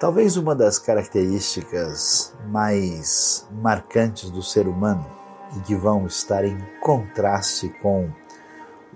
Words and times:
Talvez 0.00 0.38
uma 0.38 0.54
das 0.54 0.78
características 0.78 2.34
mais 2.48 3.46
marcantes 3.52 4.30
do 4.30 4.42
ser 4.42 4.66
humano 4.66 5.04
e 5.54 5.60
que 5.60 5.74
vão 5.74 6.06
estar 6.06 6.42
em 6.42 6.56
contraste 6.80 7.68
com 7.82 8.10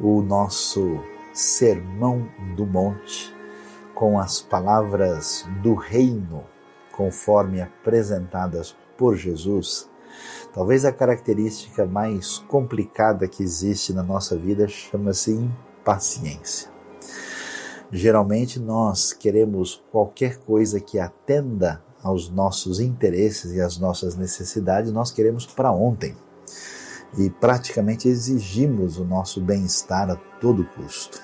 o 0.01 0.22
nosso 0.22 0.98
Sermão 1.35 2.27
do 2.56 2.64
Monte, 2.64 3.37
com 3.94 4.19
as 4.19 4.40
palavras 4.40 5.46
do 5.62 5.74
Reino, 5.74 6.42
conforme 6.90 7.60
apresentadas 7.60 8.74
por 8.96 9.14
Jesus, 9.14 9.90
talvez 10.54 10.86
a 10.86 10.92
característica 10.92 11.84
mais 11.84 12.38
complicada 12.48 13.28
que 13.28 13.42
existe 13.42 13.92
na 13.92 14.02
nossa 14.02 14.38
vida 14.38 14.66
chama-se 14.66 15.32
impaciência. 15.32 16.73
Geralmente 17.97 18.59
nós 18.59 19.12
queremos 19.12 19.80
qualquer 19.92 20.38
coisa 20.38 20.80
que 20.80 20.98
atenda 20.98 21.80
aos 22.02 22.28
nossos 22.28 22.80
interesses 22.80 23.52
e 23.52 23.60
às 23.60 23.78
nossas 23.78 24.16
necessidades, 24.16 24.91
nós 24.91 25.12
queremos 25.12 25.46
para 25.46 25.70
ontem. 25.70 26.16
E 27.16 27.30
praticamente 27.30 28.09
exigimos 28.09 28.98
o 28.98 29.04
nosso 29.04 29.41
bem-estar 29.41 30.10
a 30.10 30.16
todo 30.41 30.65
custo. 30.65 31.23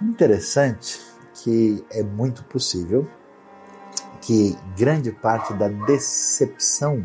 Interessante 0.00 1.00
que 1.42 1.84
é 1.90 2.04
muito 2.04 2.44
possível 2.44 3.04
que 4.22 4.56
grande 4.78 5.10
parte 5.10 5.52
da 5.54 5.66
decepção 5.66 7.04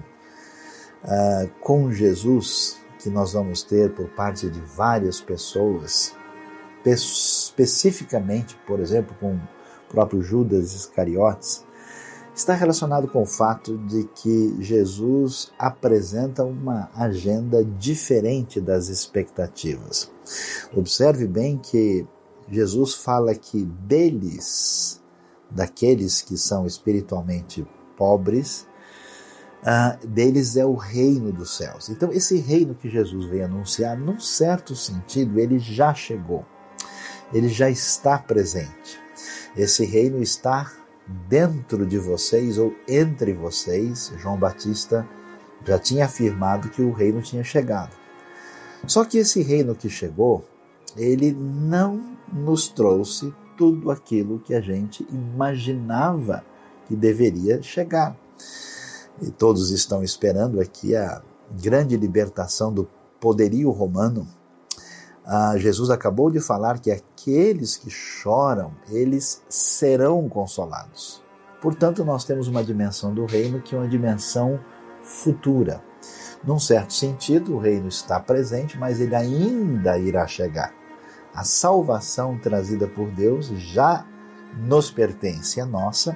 uh, 1.03 1.49
com 1.59 1.91
Jesus 1.91 2.77
que 2.99 3.09
nós 3.09 3.33
vamos 3.33 3.63
ter 3.63 3.95
por 3.95 4.09
parte 4.09 4.47
de 4.47 4.59
várias 4.59 5.19
pessoas 5.19 6.13
especificamente, 6.85 8.55
por 8.67 8.79
exemplo, 8.79 9.15
com 9.19 9.35
o 9.35 9.41
próprio 9.89 10.21
Judas 10.21 10.73
Iscariotes, 10.73 11.65
está 12.35 12.53
relacionado 12.53 13.07
com 13.07 13.21
o 13.21 13.25
fato 13.25 13.77
de 13.77 14.03
que 14.15 14.57
Jesus 14.59 15.51
apresenta 15.57 16.43
uma 16.43 16.89
agenda 16.93 17.63
diferente 17.63 18.59
das 18.59 18.89
expectativas. 18.89 20.11
Observe 20.75 21.27
bem 21.27 21.57
que 21.57 22.05
Jesus 22.49 22.93
fala 22.93 23.33
que 23.33 23.63
deles, 23.63 25.01
daqueles 25.49 26.21
que 26.21 26.37
são 26.37 26.67
espiritualmente 26.67 27.65
pobres, 27.95 28.67
uh, 29.61 30.05
deles 30.05 30.57
é 30.57 30.65
o 30.65 30.75
reino 30.75 31.31
dos 31.31 31.55
céus. 31.55 31.89
Então, 31.89 32.11
esse 32.11 32.37
reino 32.37 32.75
que 32.75 32.89
Jesus 32.89 33.25
veio 33.25 33.45
anunciar, 33.45 33.97
num 33.97 34.19
certo 34.19 34.75
sentido, 34.75 35.39
ele 35.39 35.57
já 35.57 35.93
chegou 35.93 36.45
ele 37.33 37.49
já 37.49 37.69
está 37.69 38.17
presente. 38.17 38.99
Esse 39.55 39.85
reino 39.85 40.21
está 40.21 40.71
dentro 41.27 41.85
de 41.85 41.97
vocês 41.97 42.57
ou 42.57 42.73
entre 42.87 43.33
vocês. 43.33 44.11
João 44.17 44.37
Batista 44.37 45.07
já 45.65 45.79
tinha 45.79 46.05
afirmado 46.05 46.69
que 46.69 46.81
o 46.81 46.91
reino 46.91 47.21
tinha 47.21 47.43
chegado. 47.43 47.95
Só 48.87 49.03
que 49.03 49.17
esse 49.17 49.41
reino 49.41 49.75
que 49.75 49.89
chegou, 49.89 50.45
ele 50.95 51.31
não 51.31 52.17
nos 52.31 52.67
trouxe 52.67 53.33
tudo 53.57 53.89
aquilo 53.89 54.39
que 54.39 54.53
a 54.53 54.61
gente 54.61 55.07
imaginava 55.09 56.43
que 56.87 56.95
deveria 56.95 57.61
chegar. 57.61 58.15
E 59.21 59.31
todos 59.31 59.71
estão 59.71 60.03
esperando 60.03 60.59
aqui 60.59 60.95
a 60.95 61.21
grande 61.61 61.95
libertação 61.95 62.71
do 62.71 62.87
poderio 63.19 63.71
romano 63.71 64.27
ah, 65.25 65.57
Jesus 65.57 65.89
acabou 65.89 66.29
de 66.29 66.39
falar 66.39 66.79
que 66.79 66.91
aqueles 66.91 67.75
que 67.75 67.89
choram, 67.89 68.73
eles 68.89 69.41
serão 69.49 70.29
consolados. 70.29 71.23
Portanto, 71.59 72.05
nós 72.05 72.23
temos 72.23 72.47
uma 72.47 72.63
dimensão 72.63 73.11
do 73.11 73.25
reino 73.25 73.59
que 73.59 73.73
é 73.73 73.77
uma 73.77 73.87
dimensão 73.87 74.59
futura. 75.01 75.83
Num 76.43 76.59
certo 76.59 76.93
sentido, 76.93 77.55
o 77.55 77.59
reino 77.59 77.87
está 77.87 78.19
presente, 78.19 78.77
mas 78.77 79.01
ele 79.01 79.15
ainda 79.15 79.97
irá 79.97 80.27
chegar. 80.27 80.71
A 81.33 81.43
salvação 81.43 82.37
trazida 82.37 82.87
por 82.87 83.09
Deus 83.09 83.47
já 83.47 84.05
nos 84.55 84.91
pertence, 84.91 85.59
é 85.59 85.65
nossa, 85.65 86.15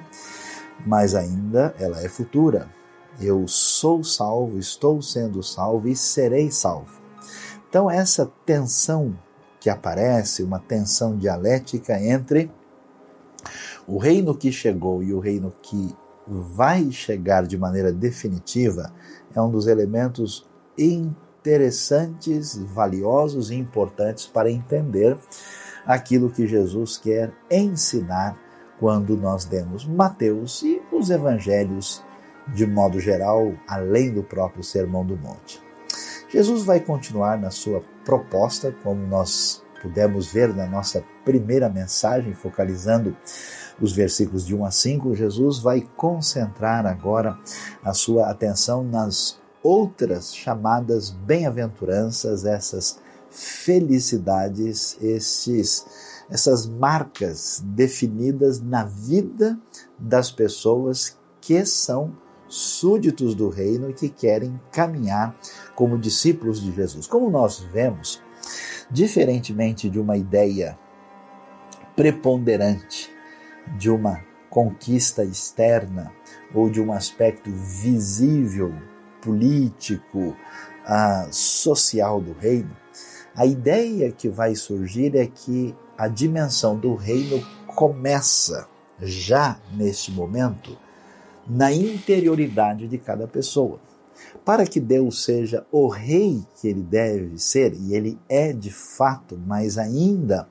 mas 0.86 1.16
ainda 1.16 1.74
ela 1.80 2.00
é 2.00 2.08
futura. 2.08 2.68
Eu 3.20 3.46
sou 3.48 4.04
salvo, 4.04 4.56
estou 4.56 5.02
sendo 5.02 5.42
salvo 5.42 5.88
e 5.88 5.96
serei 5.96 6.50
salvo. 6.50 6.99
Então, 7.70 7.88
essa 7.88 8.30
tensão 8.44 9.16
que 9.60 9.70
aparece, 9.70 10.42
uma 10.42 10.58
tensão 10.58 11.16
dialética 11.16 11.96
entre 12.02 12.50
o 13.86 13.96
reino 13.96 14.34
que 14.34 14.50
chegou 14.50 15.04
e 15.04 15.14
o 15.14 15.20
reino 15.20 15.54
que 15.62 15.94
vai 16.26 16.90
chegar 16.90 17.46
de 17.46 17.56
maneira 17.56 17.92
definitiva, 17.92 18.92
é 19.32 19.40
um 19.40 19.48
dos 19.48 19.68
elementos 19.68 20.44
interessantes, 20.76 22.56
valiosos 22.56 23.52
e 23.52 23.54
importantes 23.54 24.26
para 24.26 24.50
entender 24.50 25.16
aquilo 25.86 26.28
que 26.28 26.48
Jesus 26.48 26.96
quer 26.96 27.32
ensinar 27.48 28.36
quando 28.80 29.16
nós 29.16 29.44
demos 29.44 29.86
Mateus 29.86 30.60
e 30.62 30.82
os 30.90 31.08
evangelhos 31.08 32.02
de 32.52 32.66
modo 32.66 32.98
geral, 32.98 33.52
além 33.68 34.12
do 34.12 34.24
próprio 34.24 34.64
Sermão 34.64 35.06
do 35.06 35.16
Monte. 35.16 35.69
Jesus 36.32 36.62
vai 36.62 36.78
continuar 36.78 37.36
na 37.38 37.50
sua 37.50 37.82
proposta, 38.04 38.72
como 38.84 39.04
nós 39.04 39.62
pudemos 39.82 40.32
ver 40.32 40.54
na 40.54 40.66
nossa 40.66 41.02
primeira 41.24 41.68
mensagem, 41.68 42.34
focalizando 42.34 43.16
os 43.80 43.92
versículos 43.92 44.46
de 44.46 44.54
1 44.54 44.64
a 44.64 44.70
5. 44.70 45.14
Jesus 45.16 45.58
vai 45.58 45.80
concentrar 45.96 46.86
agora 46.86 47.36
a 47.82 47.92
sua 47.92 48.30
atenção 48.30 48.84
nas 48.84 49.40
outras 49.60 50.32
chamadas 50.32 51.10
bem-aventuranças, 51.10 52.44
essas 52.44 53.00
felicidades, 53.28 54.96
esses, 55.02 55.84
essas 56.30 56.64
marcas 56.64 57.60
definidas 57.64 58.60
na 58.60 58.84
vida 58.84 59.58
das 59.98 60.30
pessoas 60.30 61.18
que 61.40 61.64
são 61.66 62.16
súditos 62.50 63.34
do 63.34 63.48
reino 63.48 63.90
e 63.90 63.94
que 63.94 64.08
querem 64.08 64.60
caminhar 64.72 65.36
como 65.80 65.96
discípulos 65.96 66.60
de 66.60 66.70
Jesus. 66.72 67.06
Como 67.06 67.30
nós 67.30 67.58
vemos, 67.72 68.22
diferentemente 68.90 69.88
de 69.88 69.98
uma 69.98 70.14
ideia 70.14 70.78
preponderante 71.96 73.10
de 73.78 73.88
uma 73.88 74.22
conquista 74.50 75.24
externa 75.24 76.12
ou 76.54 76.68
de 76.68 76.82
um 76.82 76.92
aspecto 76.92 77.50
visível, 77.50 78.74
político, 79.22 80.36
uh, 80.84 81.32
social 81.32 82.20
do 82.20 82.34
reino, 82.34 82.76
a 83.34 83.46
ideia 83.46 84.12
que 84.12 84.28
vai 84.28 84.54
surgir 84.54 85.16
é 85.16 85.26
que 85.26 85.74
a 85.96 86.08
dimensão 86.08 86.78
do 86.78 86.94
reino 86.94 87.42
começa 87.68 88.68
já 89.00 89.58
neste 89.72 90.12
momento 90.12 90.76
na 91.48 91.72
interioridade 91.72 92.86
de 92.86 92.98
cada 92.98 93.26
pessoa. 93.26 93.80
Para 94.44 94.66
que 94.66 94.80
Deus 94.80 95.24
seja 95.24 95.66
o 95.70 95.88
rei 95.88 96.44
que 96.56 96.68
ele 96.68 96.82
deve 96.82 97.38
ser, 97.38 97.74
e 97.74 97.94
ele 97.94 98.18
é 98.28 98.52
de 98.52 98.70
fato, 98.70 99.38
mas 99.46 99.78
ainda 99.78 100.48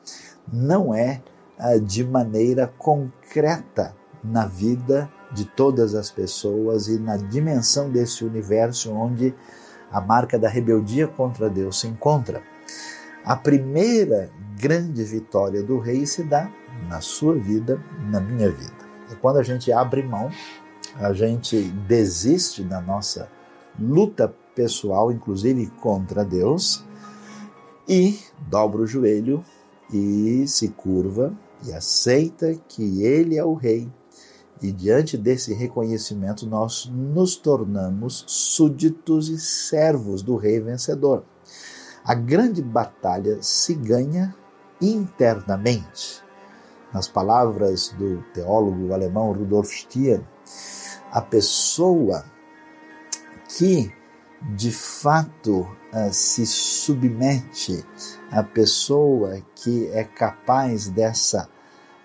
não 0.51 0.94
é 0.94 1.22
ah, 1.57 1.77
de 1.77 2.03
maneira 2.03 2.67
concreta 2.77 3.95
na 4.23 4.45
vida 4.45 5.09
de 5.31 5.45
todas 5.45 5.95
as 5.95 6.09
pessoas 6.09 6.88
e 6.88 7.00
na 7.00 7.17
dimensão 7.17 7.89
desse 7.89 8.23
universo 8.23 8.91
onde 8.94 9.33
a 9.91 10.00
marca 10.01 10.38
da 10.38 10.47
rebeldia 10.47 11.07
contra 11.07 11.50
Deus 11.50 11.79
se 11.79 11.88
encontra. 11.88 12.41
A 13.23 13.35
primeira 13.35 14.29
grande 14.57 15.03
vitória 15.03 15.63
do 15.63 15.79
rei 15.79 16.06
se 16.06 16.23
dá 16.23 16.50
na 16.88 17.01
sua 17.01 17.35
vida, 17.35 17.81
na 18.09 18.19
minha 18.19 18.50
vida. 18.50 18.89
É 19.12 19.15
quando 19.15 19.38
a 19.38 19.44
gente 19.44 19.71
abre 19.71 20.03
mão 20.03 20.30
a 20.95 21.13
gente 21.13 21.62
desiste 21.88 22.63
da 22.63 22.81
nossa 22.81 23.30
luta 23.81 24.33
pessoal, 24.55 25.11
inclusive 25.11 25.67
contra 25.81 26.25
Deus, 26.25 26.83
e 27.87 28.19
dobra 28.47 28.81
o 28.81 28.87
joelho 28.87 29.43
e 29.91 30.45
se 30.47 30.69
curva 30.69 31.33
e 31.65 31.73
aceita 31.73 32.55
que 32.67 33.03
Ele 33.03 33.37
é 33.37 33.43
o 33.43 33.53
Rei. 33.53 33.89
E 34.61 34.71
diante 34.71 35.17
desse 35.17 35.53
reconhecimento, 35.53 36.45
nós 36.45 36.89
nos 36.91 37.35
tornamos 37.35 38.25
súditos 38.27 39.29
e 39.29 39.39
servos 39.39 40.21
do 40.21 40.35
Rei 40.35 40.59
vencedor. 40.59 41.23
A 42.03 42.13
grande 42.13 42.61
batalha 42.61 43.41
se 43.41 43.73
ganha 43.73 44.35
internamente. 44.81 46.21
Nas 46.93 47.07
palavras 47.07 47.89
do 47.97 48.21
teólogo 48.33 48.93
alemão 48.93 49.31
Rudolf 49.31 49.71
Stier, 49.71 50.21
a 51.11 51.21
pessoa 51.21 52.25
que 53.50 53.92
de 54.56 54.72
fato 54.72 55.62
uh, 55.62 56.13
se 56.13 56.46
submete, 56.46 57.84
a 58.31 58.44
pessoa 58.44 59.42
que 59.56 59.90
é 59.90 60.04
capaz 60.04 60.88
dessa 60.88 61.50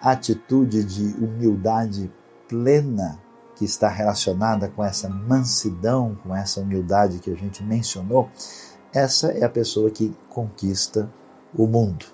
atitude 0.01 0.85
de 0.85 1.23
humildade 1.23 2.13
plena 2.49 3.23
que 3.57 3.65
está 3.65 3.89
relacionada 3.89 4.69
com 4.69 4.83
essa 4.83 5.09
mansidão, 5.09 6.19
com 6.23 6.35
essa 6.35 6.61
humildade 6.61 7.21
que 7.21 7.31
a 7.31 7.37
gente 7.37 7.63
mencionou, 7.63 8.29
essa 8.93 9.29
é 9.29 9.45
a 9.45 9.49
pessoa 9.49 9.91
que 9.91 10.15
conquista 10.29 11.13
o 11.57 11.67
mundo. 11.67 12.07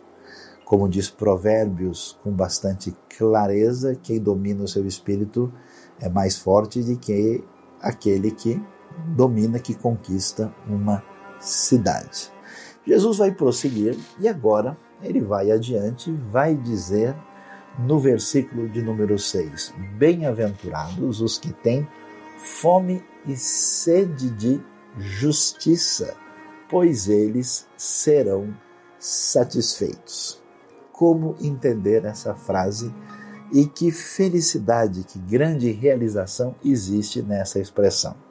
Como 0.64 0.88
diz 0.88 1.08
Provérbios 1.08 2.18
com 2.22 2.30
bastante 2.30 2.94
clareza, 3.16 3.94
quem 3.94 4.20
domina 4.20 4.64
o 4.64 4.68
seu 4.68 4.86
espírito 4.86 5.52
é 5.98 6.08
mais 6.08 6.36
forte 6.36 6.82
do 6.82 6.96
que 6.98 7.42
aquele 7.80 8.30
que 8.30 8.62
domina, 9.08 9.58
que 9.58 9.74
conquista 9.74 10.52
uma 10.66 11.02
cidade. 11.38 12.32
Jesus 12.86 13.18
vai 13.18 13.32
prosseguir 13.32 13.96
e 14.18 14.28
agora 14.28 14.76
ele 15.02 15.20
vai 15.20 15.50
adiante, 15.50 16.10
vai 16.12 16.54
dizer 16.54 17.14
no 17.78 17.98
versículo 17.98 18.68
de 18.68 18.82
número 18.82 19.18
6: 19.18 19.74
Bem-aventurados 19.96 21.20
os 21.20 21.38
que 21.38 21.52
têm 21.52 21.86
fome 22.38 23.02
e 23.26 23.36
sede 23.36 24.30
de 24.30 24.60
justiça, 24.98 26.16
pois 26.68 27.08
eles 27.08 27.66
serão 27.76 28.54
satisfeitos. 28.98 30.42
Como 30.92 31.36
entender 31.40 32.04
essa 32.04 32.34
frase 32.34 32.94
e 33.52 33.66
que 33.66 33.90
felicidade, 33.90 35.04
que 35.04 35.18
grande 35.18 35.70
realização 35.70 36.54
existe 36.64 37.22
nessa 37.22 37.58
expressão? 37.58 38.29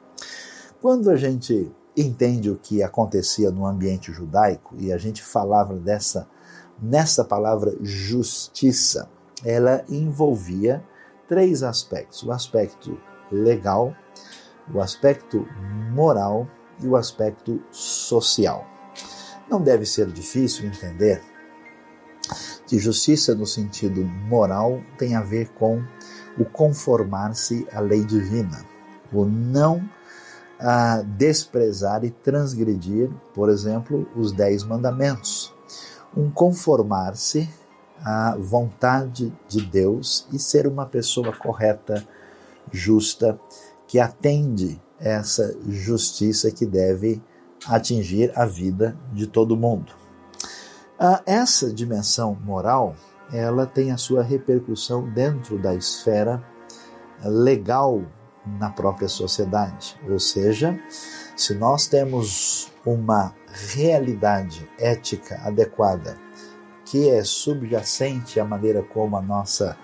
Quando 0.80 1.10
a 1.10 1.16
gente 1.16 1.70
entende 1.94 2.50
o 2.50 2.56
que 2.56 2.82
acontecia 2.82 3.50
no 3.50 3.66
ambiente 3.66 4.10
judaico 4.12 4.74
e 4.78 4.90
a 4.90 4.96
gente 4.96 5.22
falava 5.22 5.74
dessa 5.74 6.26
nessa 6.80 7.22
palavra 7.22 7.76
justiça, 7.82 9.10
ela 9.44 9.84
envolvia 9.90 10.82
três 11.28 11.62
aspectos: 11.62 12.22
o 12.22 12.32
aspecto 12.32 12.98
legal, 13.30 13.94
o 14.72 14.80
aspecto 14.80 15.46
moral 15.92 16.48
e 16.82 16.86
o 16.86 16.96
aspecto 16.96 17.62
social. 17.70 18.66
Não 19.50 19.60
deve 19.60 19.84
ser 19.84 20.06
difícil 20.06 20.66
entender 20.66 21.22
que 22.66 22.78
justiça 22.78 23.34
no 23.34 23.44
sentido 23.44 24.02
moral 24.02 24.80
tem 24.96 25.14
a 25.14 25.20
ver 25.20 25.50
com 25.50 25.82
o 26.38 26.44
conformar-se 26.46 27.68
à 27.70 27.80
lei 27.80 28.02
divina, 28.02 28.64
o 29.12 29.26
não 29.26 29.86
a 30.60 31.02
desprezar 31.02 32.04
e 32.04 32.10
transgredir, 32.10 33.10
por 33.34 33.48
exemplo, 33.48 34.06
os 34.14 34.30
dez 34.30 34.62
mandamentos, 34.62 35.54
um 36.14 36.30
conformar-se 36.30 37.48
à 38.04 38.36
vontade 38.38 39.32
de 39.48 39.62
Deus 39.62 40.28
e 40.32 40.38
ser 40.38 40.66
uma 40.66 40.84
pessoa 40.84 41.34
correta, 41.34 42.06
justa, 42.70 43.40
que 43.86 43.98
atende 43.98 44.80
essa 44.98 45.56
justiça 45.66 46.50
que 46.50 46.66
deve 46.66 47.22
atingir 47.66 48.30
a 48.38 48.44
vida 48.44 48.96
de 49.12 49.26
todo 49.26 49.56
mundo. 49.56 49.92
Essa 51.24 51.72
dimensão 51.72 52.34
moral, 52.44 52.94
ela 53.32 53.66
tem 53.66 53.90
a 53.90 53.96
sua 53.96 54.22
repercussão 54.22 55.08
dentro 55.08 55.58
da 55.60 55.74
esfera 55.74 56.42
legal 57.24 58.02
na 58.44 58.70
própria 58.70 59.08
sociedade. 59.08 59.98
Ou 60.08 60.18
seja, 60.18 60.78
se 61.36 61.54
nós 61.54 61.86
temos 61.86 62.72
uma 62.84 63.34
realidade 63.74 64.68
ética 64.78 65.40
adequada 65.44 66.16
que 66.84 67.08
é 67.08 67.22
subjacente 67.22 68.40
à 68.40 68.44
maneira 68.44 68.82
como 68.82 69.16
a 69.16 69.22
nossa 69.22 69.76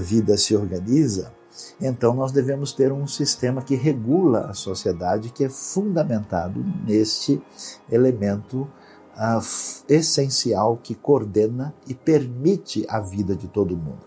vida 0.00 0.36
se 0.36 0.54
organiza, 0.54 1.32
então 1.80 2.14
nós 2.14 2.32
devemos 2.32 2.72
ter 2.72 2.92
um 2.92 3.06
sistema 3.06 3.62
que 3.62 3.74
regula 3.74 4.50
a 4.50 4.54
sociedade, 4.54 5.30
que 5.30 5.44
é 5.44 5.48
fundamentado 5.48 6.64
neste 6.84 7.42
elemento 7.90 8.68
uh, 9.16 9.40
essencial 9.88 10.76
que 10.76 10.94
coordena 10.94 11.74
e 11.86 11.94
permite 11.94 12.84
a 12.88 13.00
vida 13.00 13.34
de 13.34 13.48
todo 13.48 13.76
mundo. 13.76 14.06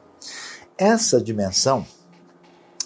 Essa 0.78 1.22
dimensão 1.22 1.86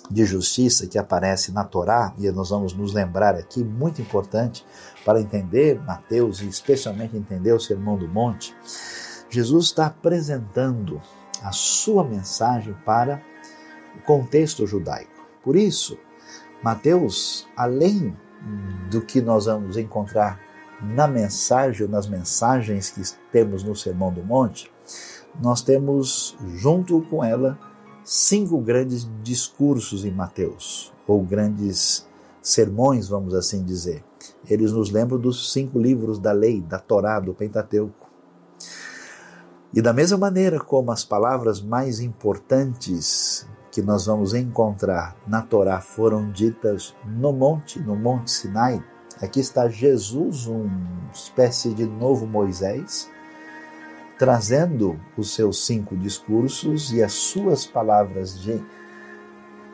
de 0.10 0.26
justiça 0.26 0.88
que 0.88 0.98
aparece 0.98 1.52
na 1.52 1.64
Torá, 1.64 2.14
e 2.18 2.30
nós 2.32 2.50
vamos 2.50 2.74
nos 2.74 2.94
lembrar 2.94 3.36
aqui, 3.36 3.64
muito 3.64 4.02
importante 4.02 4.66
para 5.04 5.22
entender 5.22 5.80
Mateus 5.82 6.42
e 6.42 6.48
especialmente 6.48 7.18
entender 7.18 7.54
o 7.54 7.60
Sermão 7.60 7.98
do 7.98 8.08
Monte, 8.08 8.56
Jesus 9.30 9.66
está 9.66 9.88
apresentando 9.88 11.02
a 11.42 11.52
sua 11.52 12.04
mensagem 12.04 12.76
para 12.86 13.22
o 13.98 14.02
contexto 14.02 14.66
judaico. 14.66 15.12
Por 15.44 15.56
isso, 15.56 15.98
Mateus, 16.64 17.48
além 17.56 18.16
do 18.90 19.02
que 19.02 19.22
nós 19.22 19.46
vamos 19.46 19.78
encontrar 19.78 20.40
na 20.82 21.08
mensagem, 21.08 21.88
nas 21.88 22.08
mensagens 22.08 22.90
que 22.90 23.02
temos 23.32 23.64
no 23.64 23.76
Sermão 23.76 24.12
do 24.12 24.24
Monte, 24.24 24.72
nós 25.42 25.62
temos 25.62 26.38
junto 26.56 27.02
com 27.04 27.24
ela 27.24 27.58
cinco 28.06 28.60
grandes 28.60 29.10
discursos 29.24 30.06
em 30.06 30.12
Mateus, 30.12 30.94
ou 31.08 31.24
grandes 31.24 32.08
sermões, 32.40 33.08
vamos 33.08 33.34
assim 33.34 33.64
dizer. 33.64 34.04
Eles 34.48 34.72
nos 34.72 34.92
lembram 34.92 35.20
dos 35.20 35.52
cinco 35.52 35.80
livros 35.80 36.20
da 36.20 36.32
lei, 36.32 36.62
da 36.62 36.78
Torá, 36.78 37.20
do 37.20 37.34
Pentateuco. 37.34 38.08
E 39.74 39.82
da 39.82 39.92
mesma 39.92 40.18
maneira 40.18 40.60
como 40.60 40.92
as 40.92 41.04
palavras 41.04 41.60
mais 41.60 42.00
importantes 42.00 43.48
que 43.72 43.82
nós 43.82 44.06
vamos 44.06 44.34
encontrar 44.34 45.18
na 45.28 45.42
Torá 45.42 45.82
foram 45.82 46.32
ditas 46.32 46.96
no 47.06 47.34
monte, 47.34 47.80
no 47.80 47.96
Monte 47.96 48.32
Sinai, 48.32 48.82
aqui 49.22 49.40
está 49.40 49.68
Jesus, 49.68 50.46
uma 50.46 51.12
espécie 51.12 51.74
de 51.74 51.86
novo 51.86 52.26
Moisés, 52.26 53.10
trazendo 54.18 55.00
os 55.18 55.34
seus 55.34 55.66
cinco 55.66 55.96
discursos 55.96 56.92
e 56.94 57.04
as 57.04 57.14
suas 57.14 57.66
palavras 57.66 58.40
de 58.40 58.64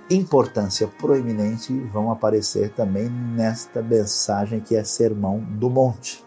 importância 0.10 0.88
proeminente 0.88 1.74
vão 1.92 2.12
aparecer 2.12 2.72
também 2.72 3.10
nesta 3.10 3.82
mensagem 3.82 4.60
que 4.60 4.76
é 4.76 4.84
Sermão 4.84 5.40
do 5.40 5.70
Monte. 5.70 6.26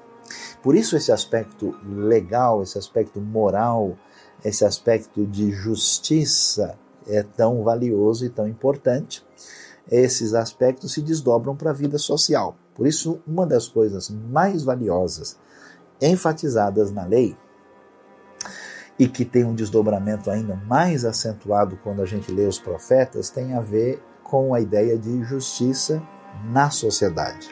Por 0.62 0.74
isso, 0.74 0.96
esse 0.96 1.12
aspecto 1.12 1.76
legal, 1.84 2.62
esse 2.62 2.78
aspecto 2.78 3.20
moral, 3.20 3.96
esse 4.42 4.64
aspecto 4.64 5.26
de 5.26 5.50
justiça 5.50 6.78
é 7.06 7.22
tão 7.22 7.62
valioso 7.62 8.24
e 8.24 8.30
tão 8.30 8.48
importante. 8.48 9.24
Esses 9.90 10.32
aspectos 10.32 10.92
se 10.92 11.02
desdobram 11.02 11.54
para 11.54 11.70
a 11.70 11.74
vida 11.74 11.98
social. 11.98 12.56
Por 12.74 12.86
isso, 12.86 13.20
uma 13.26 13.46
das 13.46 13.68
coisas 13.68 14.08
mais 14.08 14.62
valiosas 14.62 15.36
enfatizadas 16.00 16.90
na 16.90 17.04
lei 17.04 17.36
e 18.98 19.08
que 19.08 19.24
tem 19.24 19.44
um 19.44 19.54
desdobramento 19.54 20.30
ainda 20.30 20.54
mais 20.66 21.04
acentuado 21.04 21.78
quando 21.82 22.02
a 22.02 22.06
gente 22.06 22.30
lê 22.30 22.46
os 22.46 22.58
profetas, 22.58 23.30
tem 23.30 23.54
a 23.54 23.60
ver 23.60 24.02
com 24.22 24.54
a 24.54 24.60
ideia 24.60 24.96
de 24.96 25.22
justiça 25.24 26.02
na 26.50 26.70
sociedade. 26.70 27.48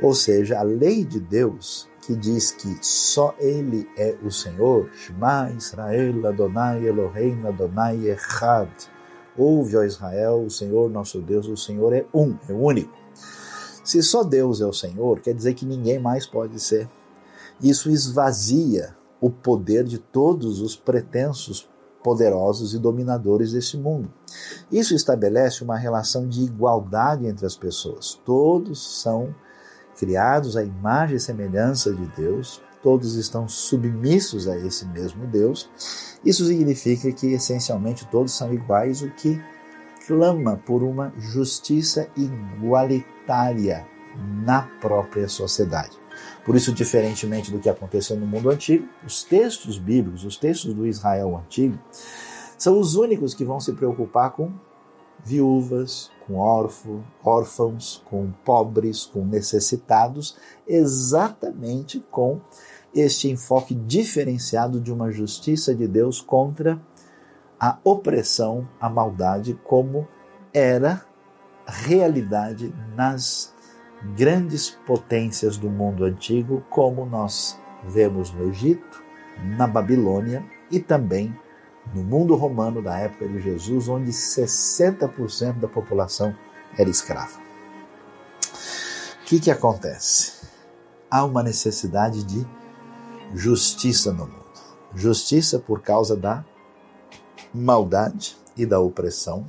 Ou 0.00 0.14
seja, 0.14 0.58
a 0.58 0.62
lei 0.62 1.04
de 1.04 1.20
Deus 1.20 1.88
que 2.06 2.16
diz 2.16 2.50
que 2.50 2.78
só 2.80 3.34
Ele 3.38 3.88
é 3.96 4.16
o 4.22 4.30
Senhor, 4.30 4.90
Shema 4.92 5.52
Israel 5.56 6.26
Adonai 6.26 6.84
Elohim 6.84 7.46
Adonai 7.46 8.08
Echad. 8.08 8.68
Ouve, 9.38 9.76
ó 9.76 9.84
Israel, 9.84 10.44
o 10.44 10.50
Senhor 10.50 10.90
nosso 10.90 11.20
Deus, 11.20 11.46
o 11.46 11.56
Senhor 11.56 11.92
é 11.92 12.04
um, 12.12 12.36
é 12.48 12.52
único. 12.52 12.92
Se 13.84 14.02
só 14.02 14.22
Deus 14.22 14.60
é 14.60 14.66
o 14.66 14.72
Senhor, 14.72 15.20
quer 15.20 15.34
dizer 15.34 15.54
que 15.54 15.64
ninguém 15.64 15.98
mais 15.98 16.26
pode 16.26 16.60
ser. 16.60 16.88
Isso 17.60 17.88
esvazia 17.88 18.94
o 19.22 19.30
poder 19.30 19.84
de 19.84 19.98
todos 19.98 20.60
os 20.60 20.74
pretensos 20.74 21.70
poderosos 22.02 22.74
e 22.74 22.78
dominadores 22.78 23.52
desse 23.52 23.76
mundo. 23.76 24.12
Isso 24.70 24.96
estabelece 24.96 25.62
uma 25.62 25.78
relação 25.78 26.28
de 26.28 26.42
igualdade 26.42 27.28
entre 27.28 27.46
as 27.46 27.56
pessoas. 27.56 28.20
Todos 28.24 29.00
são 29.00 29.32
criados 29.96 30.56
à 30.56 30.64
imagem 30.64 31.16
e 31.16 31.20
semelhança 31.20 31.94
de 31.94 32.04
Deus, 32.16 32.60
todos 32.82 33.14
estão 33.14 33.46
submissos 33.46 34.48
a 34.48 34.58
esse 34.58 34.84
mesmo 34.86 35.24
Deus. 35.28 35.70
Isso 36.24 36.44
significa 36.44 37.12
que 37.12 37.32
essencialmente 37.32 38.08
todos 38.08 38.32
são 38.32 38.52
iguais, 38.52 39.02
o 39.02 39.10
que 39.10 39.40
clama 40.04 40.56
por 40.66 40.82
uma 40.82 41.12
justiça 41.16 42.08
igualitária 42.16 43.86
na 44.44 44.62
própria 44.80 45.28
sociedade. 45.28 46.01
Por 46.44 46.56
isso, 46.56 46.72
diferentemente 46.72 47.50
do 47.52 47.60
que 47.60 47.68
aconteceu 47.68 48.16
no 48.16 48.26
mundo 48.26 48.50
antigo, 48.50 48.88
os 49.06 49.22
textos 49.22 49.78
bíblicos, 49.78 50.24
os 50.24 50.36
textos 50.36 50.74
do 50.74 50.86
Israel 50.86 51.36
antigo, 51.36 51.78
são 52.58 52.78
os 52.78 52.96
únicos 52.96 53.34
que 53.34 53.44
vão 53.44 53.60
se 53.60 53.72
preocupar 53.72 54.32
com 54.32 54.52
viúvas, 55.24 56.10
com 56.26 56.36
órfão, 56.36 57.04
órfãos, 57.22 58.02
com 58.08 58.32
pobres, 58.44 59.04
com 59.04 59.24
necessitados, 59.24 60.36
exatamente 60.66 62.00
com 62.10 62.40
este 62.94 63.28
enfoque 63.28 63.74
diferenciado 63.74 64.80
de 64.80 64.92
uma 64.92 65.10
justiça 65.10 65.74
de 65.74 65.86
Deus 65.86 66.20
contra 66.20 66.80
a 67.58 67.78
opressão, 67.84 68.68
a 68.80 68.90
maldade, 68.90 69.58
como 69.64 70.06
era 70.52 71.04
realidade 71.66 72.74
nas 72.96 73.54
grandes 74.16 74.70
potências 74.70 75.56
do 75.56 75.70
mundo 75.70 76.04
antigo, 76.04 76.64
como 76.68 77.06
nós 77.06 77.58
vemos 77.84 78.32
no 78.32 78.48
Egito, 78.48 79.02
na 79.56 79.66
Babilônia 79.66 80.44
e 80.70 80.80
também 80.80 81.36
no 81.94 82.02
mundo 82.02 82.34
romano 82.34 82.82
da 82.82 82.98
época 82.98 83.28
de 83.28 83.40
Jesus, 83.40 83.88
onde 83.88 84.10
60% 84.10 85.60
da 85.60 85.68
população 85.68 86.34
era 86.76 86.88
escrava. 86.88 87.40
O 89.20 89.24
que, 89.24 89.40
que 89.40 89.50
acontece? 89.50 90.46
Há 91.10 91.24
uma 91.24 91.42
necessidade 91.42 92.22
de 92.24 92.46
justiça 93.34 94.12
no 94.12 94.26
mundo. 94.26 94.42
Justiça 94.94 95.58
por 95.58 95.80
causa 95.80 96.16
da 96.16 96.44
maldade 97.52 98.36
e 98.56 98.66
da 98.66 98.78
opressão. 98.78 99.46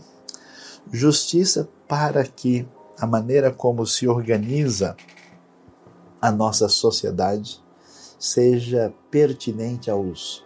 Justiça 0.91 1.69
para 1.88 2.24
que 2.24 2.67
a 3.03 3.05
maneira 3.05 3.51
como 3.51 3.86
se 3.86 4.07
organiza 4.07 4.95
a 6.22 6.31
nossa 6.31 6.69
sociedade 6.69 7.62
seja 8.17 8.93
pertinente 9.12 9.91
aos 9.91 10.41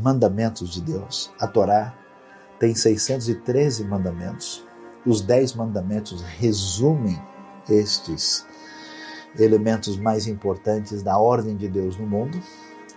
mandamentos 0.00 0.70
de 0.70 0.82
Deus. 0.82 1.32
A 1.40 1.48
Torá 1.48 1.92
tem 2.60 2.76
613 2.76 3.82
mandamentos. 3.82 4.64
Os 5.04 5.20
dez 5.20 5.52
mandamentos 5.52 6.22
resumem 6.22 7.20
estes 7.68 8.46
elementos 9.36 9.96
mais 9.96 10.28
importantes 10.28 11.02
da 11.02 11.18
ordem 11.18 11.56
de 11.56 11.66
Deus 11.66 11.96
no 11.96 12.06
mundo. 12.06 12.40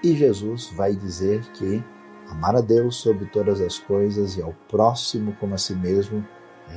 E 0.04 0.16
Jesus 0.16 0.72
vai 0.76 0.96
dizer 0.96 1.42
que 1.54 1.84
amar 2.30 2.56
a 2.56 2.62
Deus 2.62 2.98
sobre 2.98 3.26
todas 3.26 3.60
as 3.60 3.80
coisas 3.80 4.38
e 4.38 4.42
ao 4.44 4.54
próximo 4.70 5.36
como 5.40 5.56
a 5.56 5.58
si 5.58 5.74
mesmo 5.74 6.24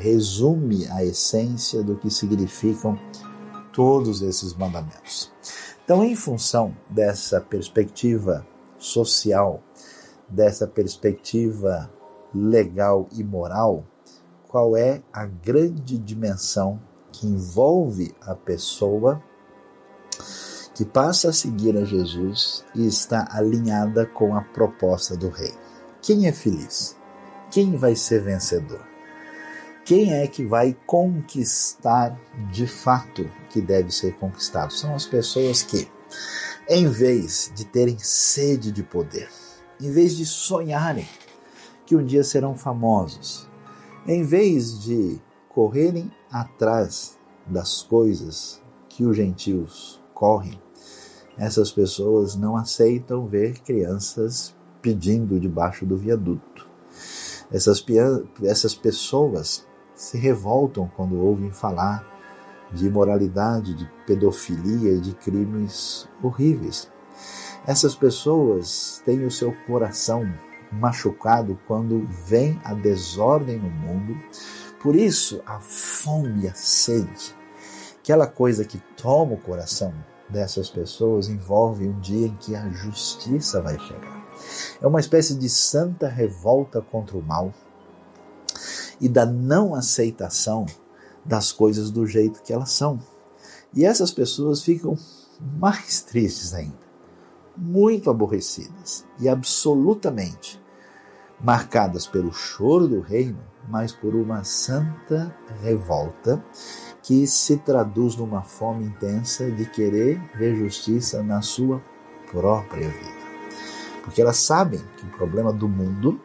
resume 0.00 0.86
a 0.88 1.04
essência 1.04 1.82
do 1.82 1.96
que 1.96 2.10
significam 2.10 2.98
todos 3.72 4.22
esses 4.22 4.54
mandamentos. 4.54 5.32
Então, 5.84 6.02
em 6.02 6.16
função 6.16 6.76
dessa 6.90 7.40
perspectiva 7.40 8.46
social, 8.78 9.62
dessa 10.28 10.66
perspectiva 10.66 11.90
legal 12.34 13.08
e 13.12 13.22
moral, 13.22 13.84
qual 14.48 14.76
é 14.76 15.02
a 15.12 15.26
grande 15.26 15.98
dimensão 15.98 16.80
que 17.12 17.26
envolve 17.26 18.14
a 18.20 18.34
pessoa 18.34 19.22
que 20.74 20.84
passa 20.84 21.30
a 21.30 21.32
seguir 21.32 21.74
a 21.78 21.84
Jesus 21.84 22.62
e 22.74 22.86
está 22.86 23.26
alinhada 23.30 24.04
com 24.04 24.36
a 24.36 24.42
proposta 24.42 25.16
do 25.16 25.30
rei. 25.30 25.54
Quem 26.02 26.26
é 26.26 26.32
feliz? 26.32 26.94
Quem 27.50 27.76
vai 27.76 27.96
ser 27.96 28.22
vencedor? 28.22 28.95
Quem 29.86 30.12
é 30.12 30.26
que 30.26 30.44
vai 30.44 30.76
conquistar 30.84 32.20
de 32.50 32.66
fato 32.66 33.30
que 33.50 33.60
deve 33.60 33.92
ser 33.92 34.16
conquistado? 34.16 34.72
São 34.72 34.96
as 34.96 35.06
pessoas 35.06 35.62
que, 35.62 35.88
em 36.68 36.88
vez 36.88 37.52
de 37.54 37.64
terem 37.64 37.96
sede 37.96 38.72
de 38.72 38.82
poder, 38.82 39.28
em 39.80 39.92
vez 39.92 40.16
de 40.16 40.26
sonharem 40.26 41.06
que 41.86 41.94
um 41.94 42.04
dia 42.04 42.24
serão 42.24 42.56
famosos, 42.56 43.48
em 44.08 44.24
vez 44.24 44.82
de 44.82 45.20
correrem 45.48 46.10
atrás 46.32 47.16
das 47.46 47.80
coisas 47.80 48.60
que 48.88 49.04
os 49.04 49.16
gentios 49.16 50.02
correm, 50.12 50.60
essas 51.38 51.70
pessoas 51.70 52.34
não 52.34 52.56
aceitam 52.56 53.28
ver 53.28 53.60
crianças 53.60 54.52
pedindo 54.82 55.38
debaixo 55.38 55.86
do 55.86 55.96
viaduto. 55.96 56.68
Essas, 57.52 57.86
essas 58.42 58.74
pessoas 58.74 59.64
se 59.96 60.18
revoltam 60.18 60.88
quando 60.94 61.18
ouvem 61.18 61.50
falar 61.50 62.06
de 62.72 62.86
imoralidade, 62.86 63.74
de 63.74 63.90
pedofilia 64.06 64.92
e 64.92 65.00
de 65.00 65.14
crimes 65.14 66.08
horríveis. 66.22 66.90
Essas 67.66 67.94
pessoas 67.94 69.02
têm 69.04 69.24
o 69.24 69.30
seu 69.30 69.52
coração 69.66 70.22
machucado 70.70 71.58
quando 71.66 72.06
vem 72.06 72.60
a 72.64 72.74
desordem 72.74 73.58
no 73.58 73.70
mundo. 73.70 74.16
Por 74.80 74.94
isso, 74.94 75.42
a 75.46 75.58
fome 75.58 76.46
a 76.46 76.54
sede, 76.54 77.34
aquela 77.98 78.26
coisa 78.26 78.64
que 78.64 78.78
toma 78.96 79.34
o 79.34 79.40
coração 79.40 79.94
dessas 80.28 80.68
pessoas, 80.68 81.28
envolve 81.28 81.88
um 81.88 81.98
dia 82.00 82.26
em 82.26 82.36
que 82.36 82.54
a 82.54 82.68
justiça 82.68 83.60
vai 83.62 83.78
chegar. 83.78 84.26
É 84.80 84.86
uma 84.86 85.00
espécie 85.00 85.34
de 85.34 85.48
santa 85.48 86.08
revolta 86.08 86.82
contra 86.82 87.16
o 87.16 87.22
mal, 87.22 87.52
e 89.00 89.08
da 89.08 89.26
não 89.26 89.74
aceitação 89.74 90.66
das 91.24 91.52
coisas 91.52 91.90
do 91.90 92.06
jeito 92.06 92.42
que 92.42 92.52
elas 92.52 92.70
são. 92.70 93.00
E 93.74 93.84
essas 93.84 94.10
pessoas 94.10 94.62
ficam 94.62 94.96
mais 95.58 96.02
tristes 96.02 96.54
ainda, 96.54 96.78
muito 97.56 98.10
aborrecidas 98.10 99.04
e 99.18 99.28
absolutamente 99.28 100.60
marcadas 101.40 102.06
pelo 102.06 102.32
choro 102.32 102.88
do 102.88 103.00
reino, 103.00 103.38
mas 103.68 103.92
por 103.92 104.14
uma 104.14 104.44
santa 104.44 105.34
revolta 105.60 106.42
que 107.02 107.26
se 107.26 107.58
traduz 107.58 108.16
numa 108.16 108.42
fome 108.42 108.86
intensa 108.86 109.50
de 109.50 109.66
querer 109.66 110.20
ver 110.36 110.56
justiça 110.56 111.22
na 111.22 111.42
sua 111.42 111.82
própria 112.30 112.88
vida. 112.88 113.16
Porque 114.02 114.22
elas 114.22 114.38
sabem 114.38 114.80
que 114.96 115.04
o 115.04 115.10
problema 115.10 115.52
do 115.52 115.68
mundo 115.68 116.20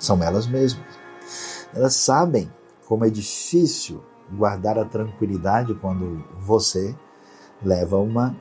são 0.00 0.20
elas 0.22 0.46
mesmas. 0.46 0.84
Elas 1.72 1.94
sabem 1.94 2.52
como 2.86 3.04
é 3.04 3.10
difícil 3.10 4.02
guardar 4.32 4.78
a 4.78 4.84
tranquilidade 4.84 5.74
quando 5.74 6.24
você 6.40 6.96
leva 7.62 7.96
uma 7.98 8.34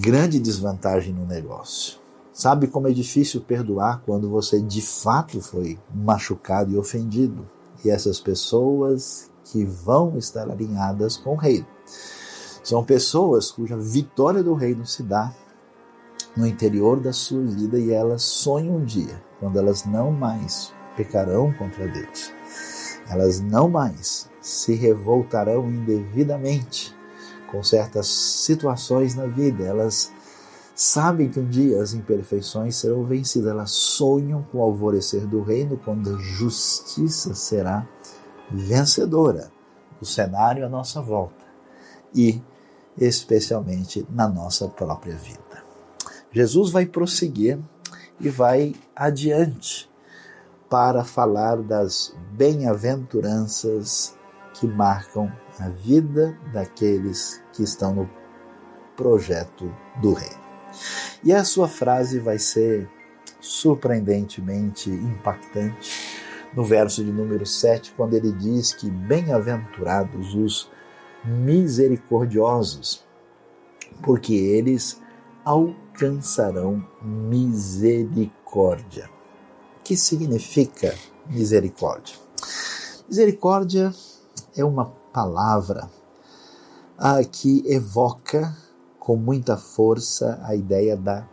grande 0.00 0.38
desvantagem 0.38 1.12
no 1.12 1.26
negócio. 1.26 1.98
Sabe 2.32 2.66
como 2.66 2.86
é 2.86 2.92
difícil 2.92 3.40
perdoar 3.40 4.02
quando 4.04 4.28
você 4.28 4.60
de 4.60 4.82
fato 4.82 5.40
foi 5.40 5.78
machucado 5.92 6.72
e 6.72 6.76
ofendido. 6.76 7.48
E 7.84 7.90
essas 7.90 8.20
pessoas 8.20 9.30
que 9.44 9.64
vão 9.64 10.18
estar 10.18 10.50
alinhadas 10.50 11.16
com 11.16 11.32
o 11.32 11.36
reino 11.36 11.66
são 12.62 12.84
pessoas 12.84 13.50
cuja 13.50 13.76
vitória 13.76 14.42
do 14.42 14.52
reino 14.52 14.84
se 14.84 15.02
dá 15.02 15.32
no 16.36 16.46
interior 16.46 17.00
da 17.00 17.12
sua 17.12 17.42
vida 17.42 17.78
e 17.78 17.92
elas 17.92 18.22
sonham 18.22 18.76
um 18.76 18.84
dia 18.84 19.22
quando 19.40 19.58
elas 19.58 19.84
não 19.84 20.12
mais 20.12 20.72
pecarão 20.96 21.52
contra 21.52 21.88
Deus. 21.88 22.32
Elas 23.08 23.40
não 23.40 23.68
mais 23.68 24.28
se 24.40 24.74
revoltarão 24.74 25.68
indevidamente 25.68 26.94
com 27.50 27.62
certas 27.62 28.06
situações 28.06 29.14
na 29.14 29.26
vida. 29.26 29.64
Elas 29.64 30.12
sabem 30.74 31.28
que 31.28 31.38
um 31.38 31.48
dia 31.48 31.80
as 31.80 31.94
imperfeições 31.94 32.76
serão 32.76 33.04
vencidas. 33.04 33.50
Elas 33.50 33.70
sonham 33.70 34.42
com 34.50 34.58
o 34.58 34.62
alvorecer 34.62 35.26
do 35.26 35.42
reino 35.42 35.80
quando 35.84 36.16
a 36.16 36.18
justiça 36.18 37.34
será 37.34 37.86
vencedora. 38.50 39.50
O 40.00 40.04
cenário 40.04 40.66
à 40.66 40.68
nossa 40.68 41.00
volta 41.00 41.44
e 42.14 42.42
especialmente 42.98 44.06
na 44.10 44.28
nossa 44.28 44.68
própria 44.68 45.16
vida. 45.16 45.45
Jesus 46.36 46.70
vai 46.70 46.84
prosseguir 46.84 47.58
e 48.20 48.28
vai 48.28 48.74
adiante 48.94 49.88
para 50.68 51.02
falar 51.02 51.62
das 51.62 52.14
bem-aventuranças 52.32 54.14
que 54.52 54.66
marcam 54.66 55.32
a 55.58 55.70
vida 55.70 56.38
daqueles 56.52 57.42
que 57.54 57.62
estão 57.62 57.94
no 57.94 58.10
projeto 58.94 59.74
do 60.02 60.12
reino. 60.12 60.44
E 61.24 61.32
a 61.32 61.42
sua 61.42 61.68
frase 61.68 62.18
vai 62.18 62.38
ser 62.38 62.86
surpreendentemente 63.40 64.90
impactante 64.90 66.28
no 66.54 66.62
verso 66.64 67.02
de 67.02 67.12
número 67.12 67.46
7, 67.46 67.94
quando 67.96 68.12
ele 68.12 68.32
diz 68.32 68.74
que 68.74 68.90
bem-aventurados 68.90 70.34
os 70.34 70.70
misericordiosos, 71.24 73.06
porque 74.02 74.34
eles 74.34 75.00
alcançarão 75.96 76.84
misericórdia. 77.02 79.10
O 79.80 79.82
que 79.82 79.96
significa 79.96 80.94
misericórdia? 81.26 82.14
Misericórdia 83.08 83.92
é 84.54 84.62
uma 84.64 84.90
palavra 85.12 85.88
ah, 86.98 87.24
que 87.24 87.62
evoca 87.66 88.54
com 88.98 89.16
muita 89.16 89.56
força 89.56 90.38
a 90.42 90.54
ideia 90.54 90.96
da 90.96 91.26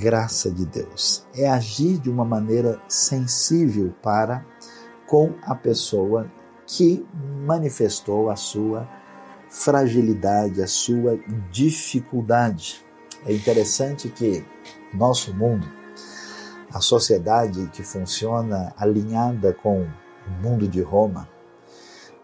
graça 0.00 0.50
de 0.50 0.64
Deus. 0.66 1.26
É 1.34 1.48
agir 1.48 1.98
de 1.98 2.08
uma 2.08 2.24
maneira 2.24 2.80
sensível 2.88 3.92
para 4.02 4.46
com 5.06 5.34
a 5.42 5.54
pessoa 5.54 6.30
que 6.66 7.06
manifestou 7.44 8.30
a 8.30 8.36
sua 8.36 8.88
fragilidade, 9.48 10.62
a 10.62 10.66
sua 10.66 11.18
dificuldade. 11.50 12.85
É 13.26 13.32
interessante 13.32 14.08
que 14.08 14.46
nosso 14.94 15.34
mundo, 15.34 15.66
a 16.72 16.80
sociedade 16.80 17.68
que 17.72 17.82
funciona 17.82 18.72
alinhada 18.78 19.52
com 19.52 19.82
o 19.82 20.30
mundo 20.40 20.68
de 20.68 20.80
Roma 20.80 21.28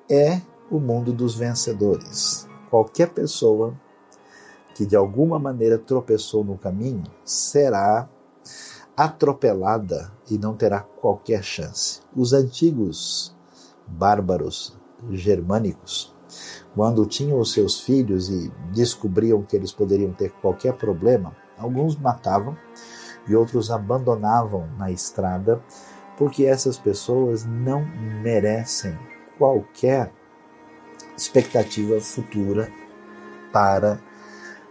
é 0.09 0.41
o 0.71 0.79
mundo 0.79 1.13
dos 1.13 1.35
vencedores. 1.35 2.49
Qualquer 2.71 3.09
pessoa 3.11 3.75
que 4.77 4.87
de 4.87 4.95
alguma 4.95 5.41
maneira 5.41 5.77
tropeçou 5.77 6.45
no 6.45 6.57
caminho 6.57 7.03
será 7.25 8.09
atropelada 8.97 10.13
e 10.31 10.39
não 10.39 10.55
terá 10.55 10.81
qualquer 10.83 11.43
chance. 11.43 12.01
Os 12.15 12.33
antigos 12.33 13.35
bárbaros 13.89 14.79
germânicos, 15.11 16.12
quando 16.75 17.05
tinham 17.07 17.39
os 17.39 17.53
seus 17.53 17.81
filhos 17.81 18.29
e 18.29 18.51
descobriam 18.73 19.43
que 19.43 19.57
eles 19.57 19.73
poderiam 19.73 20.13
ter 20.13 20.31
qualquer 20.41 20.75
problema, 20.75 21.37
alguns 21.59 21.97
matavam 21.97 22.57
e 23.29 23.35
outros 23.35 23.71
abandonavam 23.71 24.69
na 24.79 24.91
estrada, 24.91 25.63
porque 26.17 26.45
essas 26.45 26.79
pessoas 26.79 27.45
não 27.45 27.85
merecem 28.23 28.99
qualquer 29.39 30.13
expectativa 31.17 32.01
futura 32.01 32.71
para 33.53 34.01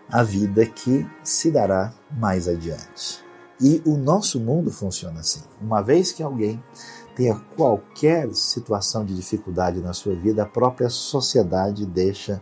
a 0.09 0.23
vida 0.23 0.65
que 0.65 1.07
se 1.23 1.51
dará 1.51 1.93
mais 2.11 2.47
adiante. 2.47 3.23
E 3.61 3.81
o 3.85 3.95
nosso 3.95 4.39
mundo 4.39 4.71
funciona 4.71 5.19
assim. 5.19 5.43
Uma 5.61 5.81
vez 5.81 6.11
que 6.11 6.23
alguém 6.23 6.61
tenha 7.15 7.35
qualquer 7.55 8.33
situação 8.33 9.05
de 9.05 9.15
dificuldade 9.15 9.81
na 9.81 9.93
sua 9.93 10.15
vida, 10.15 10.43
a 10.43 10.47
própria 10.47 10.89
sociedade 10.89 11.85
deixa 11.85 12.41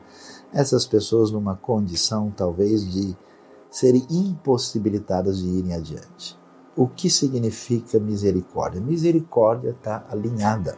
essas 0.54 0.86
pessoas 0.86 1.32
numa 1.32 1.56
condição 1.56 2.32
talvez 2.36 2.92
de 2.92 3.16
serem 3.70 4.06
impossibilitadas 4.10 5.40
de 5.40 5.48
irem 5.48 5.74
adiante. 5.74 6.38
O 6.76 6.88
que 6.88 7.10
significa 7.10 8.00
misericórdia? 8.00 8.82
Misericórdia 8.82 9.72
está 9.72 10.06
alinhada 10.10 10.78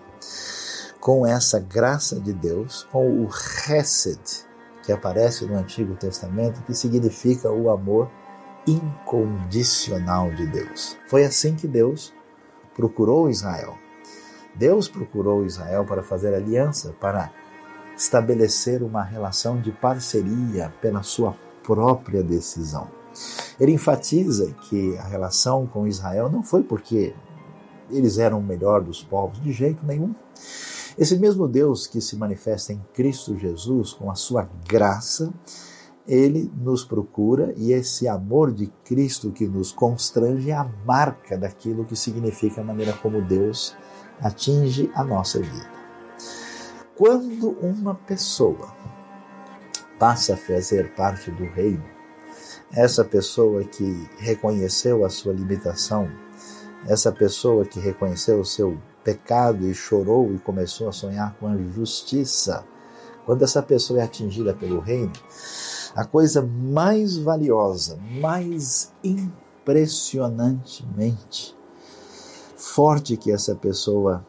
com 0.99 1.25
essa 1.25 1.59
graça 1.59 2.19
de 2.19 2.33
Deus, 2.33 2.87
com 2.91 3.23
o 3.23 3.27
Hesed, 3.27 4.21
que 4.83 4.91
aparece 4.91 5.45
no 5.45 5.57
Antigo 5.57 5.95
Testamento, 5.95 6.61
que 6.63 6.73
significa 6.73 7.51
o 7.51 7.69
amor 7.69 8.09
incondicional 8.67 10.31
de 10.33 10.45
Deus. 10.47 10.97
Foi 11.07 11.23
assim 11.23 11.55
que 11.55 11.67
Deus 11.67 12.13
procurou 12.75 13.29
Israel. 13.29 13.75
Deus 14.55 14.87
procurou 14.87 15.45
Israel 15.45 15.85
para 15.85 16.03
fazer 16.03 16.33
aliança, 16.33 16.93
para 16.99 17.31
estabelecer 17.95 18.83
uma 18.83 19.03
relação 19.03 19.59
de 19.59 19.71
parceria 19.71 20.73
pela 20.81 21.03
sua 21.03 21.35
própria 21.63 22.23
decisão. 22.23 22.89
Ele 23.59 23.73
enfatiza 23.73 24.53
que 24.69 24.97
a 24.97 25.03
relação 25.03 25.67
com 25.67 25.87
Israel 25.87 26.29
não 26.29 26.43
foi 26.43 26.63
porque 26.63 27.13
eles 27.89 28.17
eram 28.17 28.39
o 28.39 28.43
melhor 28.43 28.81
dos 28.81 29.03
povos, 29.03 29.41
de 29.41 29.51
jeito 29.51 29.85
nenhum. 29.85 30.15
Esse 30.97 31.17
mesmo 31.17 31.47
Deus 31.47 31.87
que 31.87 32.01
se 32.01 32.15
manifesta 32.15 32.73
em 32.73 32.81
Cristo 32.93 33.37
Jesus 33.37 33.93
com 33.93 34.09
a 34.09 34.15
sua 34.15 34.49
graça, 34.67 35.33
ele 36.07 36.51
nos 36.57 36.83
procura 36.83 37.53
e 37.55 37.71
esse 37.71 38.07
amor 38.07 38.51
de 38.51 38.67
Cristo 38.83 39.31
que 39.31 39.47
nos 39.47 39.71
constrange 39.71 40.49
é 40.49 40.55
a 40.55 40.69
marca 40.85 41.37
daquilo 41.37 41.85
que 41.85 41.95
significa 41.95 42.61
a 42.61 42.63
maneira 42.63 42.93
como 42.93 43.21
Deus 43.21 43.75
atinge 44.21 44.91
a 44.93 45.03
nossa 45.03 45.39
vida. 45.39 45.71
Quando 46.95 47.57
uma 47.61 47.95
pessoa 47.95 48.71
passa 49.97 50.35
a 50.35 50.37
fazer 50.37 50.93
parte 50.93 51.31
do 51.31 51.45
reino, 51.45 51.83
essa 52.71 53.03
pessoa 53.03 53.63
que 53.63 54.07
reconheceu 54.17 55.03
a 55.03 55.09
sua 55.09 55.33
limitação, 55.33 56.07
essa 56.87 57.11
pessoa 57.11 57.65
que 57.65 57.79
reconheceu 57.79 58.39
o 58.39 58.45
seu 58.45 58.77
pecado 59.03 59.67
e 59.67 59.73
chorou 59.73 60.31
e 60.33 60.37
começou 60.39 60.87
a 60.87 60.91
sonhar 60.91 61.35
com 61.39 61.47
a 61.47 61.57
justiça, 61.57 62.63
quando 63.25 63.43
essa 63.43 63.61
pessoa 63.61 63.99
é 63.99 64.03
atingida 64.03 64.53
pelo 64.53 64.79
reino, 64.79 65.11
a 65.95 66.05
coisa 66.05 66.41
mais 66.41 67.17
valiosa, 67.17 67.99
mais 68.19 68.93
impressionantemente 69.03 71.59
forte 72.73 73.17
que 73.17 73.31
essa 73.31 73.53
pessoa 73.53 74.25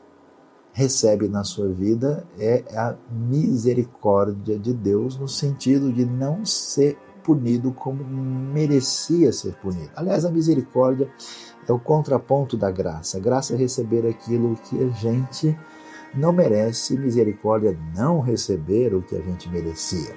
recebe 0.73 1.29
na 1.29 1.45
sua 1.45 1.69
vida 1.69 2.27
é 2.39 2.65
a 2.77 2.97
misericórdia 3.11 4.59
de 4.59 4.73
Deus, 4.73 5.17
no 5.17 5.29
sentido 5.29 5.93
de 5.93 6.05
não 6.05 6.45
ser 6.45 6.99
punido 7.23 7.73
como 7.73 8.03
merecia 8.05 9.33
ser 9.33 9.55
punido. 9.55 9.91
Aliás, 9.95 10.25
a 10.25 10.31
misericórdia 10.31 11.09
é 11.69 11.73
o 11.73 11.79
contraponto 11.79 12.57
da 12.57 12.71
graça. 12.71 13.19
A 13.19 13.21
graça 13.21 13.55
é 13.55 13.57
receber 13.57 14.09
aquilo 14.09 14.57
que 14.57 14.83
a 14.83 14.89
gente 14.89 15.57
não 16.13 16.33
merece, 16.33 16.99
misericórdia 16.99 17.71
é 17.71 17.97
não 17.97 18.21
receber 18.21 18.93
o 18.93 19.03
que 19.03 19.15
a 19.15 19.21
gente 19.21 19.49
merecia. 19.49 20.17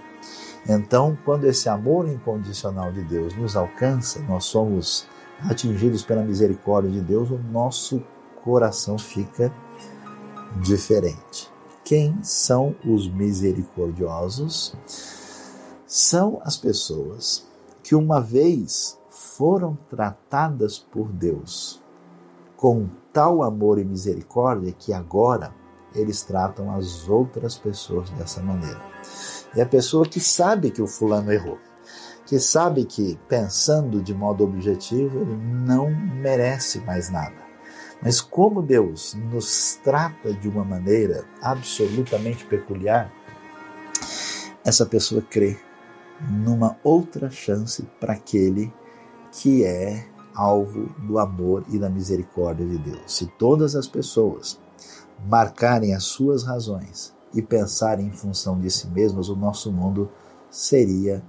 Então, 0.68 1.16
quando 1.24 1.46
esse 1.46 1.70
amor 1.70 2.08
incondicional 2.08 2.92
de 2.92 3.04
Deus 3.04 3.36
nos 3.38 3.56
alcança, 3.56 4.20
nós 4.22 4.46
somos 4.46 5.08
atingidos 5.42 6.04
pela 6.04 6.24
misericórdia 6.24 6.90
de 6.90 7.02
Deus, 7.02 7.30
o 7.30 7.38
nosso 7.38 8.02
coração 8.46 8.98
fica 8.98 9.52
diferente. 10.62 11.52
Quem 11.84 12.24
são 12.24 12.76
os 12.86 13.10
misericordiosos? 13.10 14.76
São 15.86 16.40
as 16.44 16.56
pessoas 16.56 17.48
que 17.84 17.96
uma 17.96 18.22
vez 18.22 18.98
foram 19.10 19.78
tratadas 19.90 20.80
por 20.80 21.12
Deus 21.12 21.84
com 22.56 22.88
tal 23.12 23.44
amor 23.44 23.80
e 23.80 23.84
misericórdia 23.84 24.72
que 24.72 24.94
agora 24.94 25.54
eles 25.94 26.24
tratam 26.24 26.74
as 26.76 27.08
outras 27.08 27.58
pessoas 27.58 28.10
dessa 28.12 28.42
maneira. 28.42 28.82
É 29.56 29.62
a 29.62 29.68
pessoa 29.68 30.06
que 30.06 30.20
sabe 30.20 30.72
que 30.72 30.82
o 30.82 30.88
fulano 30.88 31.32
errou, 31.32 31.58
que 32.26 32.40
sabe 32.40 32.86
que, 32.86 33.18
pensando 33.30 34.02
de 34.02 34.14
modo 34.14 34.44
objetivo, 34.44 35.20
ele 35.20 35.38
não 35.38 35.90
merece 35.90 36.80
mais 36.80 37.10
nada. 37.10 37.45
Mas 38.02 38.22
como 38.22 38.62
Deus 38.62 39.16
nos 39.32 39.80
trata 39.84 40.34
de 40.34 40.48
uma 40.48 40.64
maneira 40.64 41.26
absolutamente 41.42 42.46
peculiar, 42.46 43.12
essa 44.64 44.86
pessoa 44.86 45.22
crê 45.22 45.58
numa 46.30 46.78
outra 46.84 47.30
chance 47.30 47.84
para 48.00 48.14
aquele 48.14 48.74
que 49.32 49.64
é 49.64 50.08
alvo 50.34 50.88
do 51.00 51.18
amor 51.18 51.64
e 51.70 51.80
da 51.80 51.90
misericórdia 51.90 52.66
de 52.66 52.78
Deus. 52.78 53.16
Se 53.16 53.26
todas 53.38 53.76
as 53.76 53.88
pessoas 53.88 54.60
marcarem 55.28 55.94
as 55.94 56.04
suas 56.04 56.44
razões 56.44 57.14
e 57.34 57.42
pensarem 57.42 58.08
em 58.08 58.12
função 58.12 58.60
de 58.60 58.70
si 58.70 58.88
mesmas, 58.88 59.30
o 59.30 59.36
nosso 59.36 59.72
mundo 59.72 60.10
seria 60.50 61.24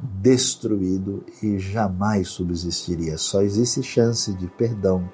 destruído 0.00 1.24
e 1.42 1.58
jamais 1.58 2.28
subsistiria. 2.28 3.16
Só 3.16 3.42
existe 3.42 3.82
chance 3.82 4.32
de 4.34 4.46
perdão, 4.46 5.08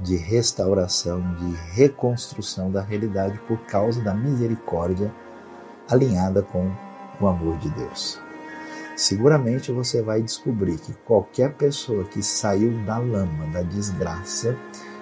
de 0.00 0.16
restauração, 0.16 1.20
de 1.36 1.52
reconstrução 1.72 2.70
da 2.70 2.82
realidade 2.82 3.38
por 3.46 3.58
causa 3.66 4.02
da 4.02 4.14
misericórdia 4.14 5.12
alinhada 5.88 6.42
com 6.42 6.70
o 7.20 7.26
amor 7.26 7.56
de 7.58 7.70
Deus. 7.70 8.20
Seguramente 8.96 9.72
você 9.72 10.02
vai 10.02 10.22
descobrir 10.22 10.78
que 10.78 10.92
qualquer 11.04 11.54
pessoa 11.54 12.04
que 12.04 12.22
saiu 12.22 12.72
da 12.84 12.98
lama, 12.98 13.46
da 13.52 13.62
desgraça, 13.62 14.56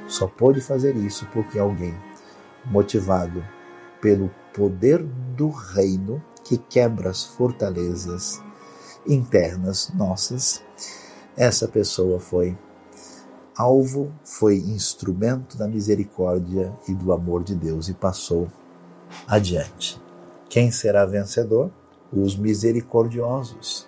só 0.07 0.27
pôde 0.27 0.61
fazer 0.61 0.97
isso 0.97 1.27
porque 1.33 1.59
alguém 1.59 1.95
motivado 2.65 3.45
pelo 4.01 4.31
poder 4.55 5.03
do 5.37 5.49
reino 5.49 6.23
que 6.45 6.57
quebra 6.57 7.11
as 7.11 7.25
fortalezas 7.25 8.43
internas 9.07 9.91
nossas, 9.95 10.63
essa 11.37 11.69
pessoa 11.69 12.19
foi 12.19 12.57
alvo, 13.57 14.13
foi 14.25 14.57
instrumento 14.57 15.57
da 15.57 15.69
misericórdia 15.69 16.73
e 16.89 16.95
do 16.95 17.13
amor 17.13 17.43
de 17.43 17.55
Deus 17.55 17.89
e 17.89 17.95
passou 17.95 18.49
adiante. 19.27 20.01
Quem 20.49 20.71
será 20.71 21.07
vencedor? 21.07 21.71
Os 22.13 22.37
misericordiosos. 22.37 23.87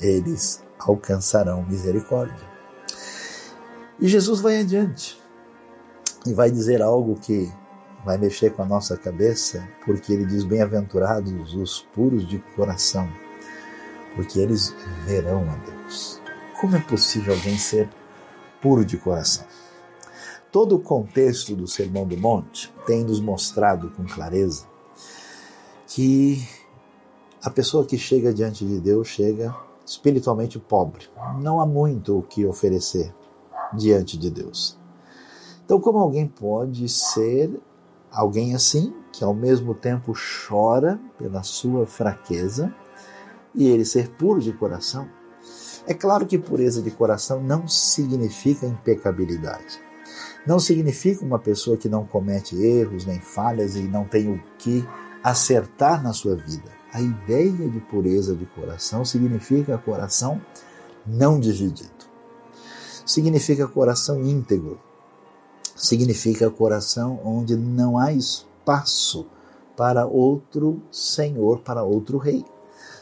Eles 0.00 0.62
alcançarão 0.78 1.62
misericórdia. 1.62 2.52
E 4.00 4.08
Jesus 4.08 4.40
vai 4.40 4.60
adiante 4.60 5.20
e 6.26 6.32
vai 6.32 6.50
dizer 6.50 6.82
algo 6.82 7.14
que 7.20 7.50
vai 8.04 8.18
mexer 8.18 8.50
com 8.50 8.62
a 8.62 8.66
nossa 8.66 8.96
cabeça, 8.96 9.66
porque 9.84 10.12
ele 10.12 10.26
diz: 10.26 10.44
Bem-aventurados 10.44 11.54
os 11.54 11.82
puros 11.94 12.26
de 12.26 12.38
coração, 12.56 13.08
porque 14.16 14.40
eles 14.40 14.74
verão 15.06 15.48
a 15.50 15.56
Deus. 15.64 16.20
Como 16.60 16.76
é 16.76 16.80
possível 16.80 17.34
alguém 17.34 17.56
ser 17.56 17.88
puro 18.62 18.84
de 18.84 18.96
coração? 18.96 19.44
Todo 20.52 20.76
o 20.76 20.80
contexto 20.80 21.56
do 21.56 21.66
Sermão 21.66 22.06
do 22.06 22.16
Monte 22.16 22.72
tem 22.86 23.04
nos 23.04 23.20
mostrado 23.20 23.90
com 23.90 24.04
clareza 24.04 24.66
que 25.86 26.46
a 27.42 27.50
pessoa 27.50 27.84
que 27.84 27.98
chega 27.98 28.32
diante 28.32 28.64
de 28.64 28.80
Deus 28.80 29.08
chega 29.08 29.54
espiritualmente 29.84 30.58
pobre. 30.58 31.08
Não 31.40 31.60
há 31.60 31.66
muito 31.66 32.18
o 32.18 32.22
que 32.22 32.46
oferecer 32.46 33.12
diante 33.74 34.16
de 34.16 34.30
Deus. 34.30 34.78
Então, 35.64 35.80
como 35.80 35.98
alguém 35.98 36.26
pode 36.26 36.88
ser 36.88 37.60
alguém 38.10 38.54
assim, 38.54 38.94
que 39.12 39.24
ao 39.24 39.34
mesmo 39.34 39.74
tempo 39.74 40.12
chora 40.46 41.00
pela 41.18 41.42
sua 41.42 41.86
fraqueza 41.86 42.74
e 43.54 43.66
ele 43.66 43.84
ser 43.84 44.10
puro 44.10 44.40
de 44.40 44.52
coração? 44.52 45.08
É 45.86 45.94
claro 45.94 46.26
que 46.26 46.38
pureza 46.38 46.80
de 46.80 46.90
coração 46.90 47.42
não 47.42 47.66
significa 47.66 48.66
impecabilidade. 48.66 49.80
Não 50.46 50.58
significa 50.58 51.24
uma 51.24 51.38
pessoa 51.38 51.76
que 51.76 51.88
não 51.88 52.06
comete 52.06 52.56
erros 52.56 53.04
nem 53.04 53.20
falhas 53.20 53.76
e 53.76 53.82
não 53.82 54.04
tem 54.04 54.28
o 54.28 54.40
que 54.58 54.86
acertar 55.22 56.02
na 56.02 56.12
sua 56.12 56.36
vida. 56.36 56.70
A 56.92 57.00
ideia 57.00 57.68
de 57.68 57.80
pureza 57.80 58.34
de 58.34 58.44
coração 58.46 59.04
significa 59.04 59.78
coração 59.78 60.40
não 61.06 61.40
dividido. 61.40 61.90
Significa 63.06 63.66
coração 63.66 64.22
íntegro. 64.22 64.78
Significa 65.74 66.50
coração 66.50 67.20
onde 67.24 67.56
não 67.56 67.98
há 67.98 68.12
espaço 68.12 69.26
para 69.76 70.06
outro 70.06 70.82
senhor, 70.90 71.60
para 71.60 71.82
outro 71.82 72.18
rei. 72.18 72.44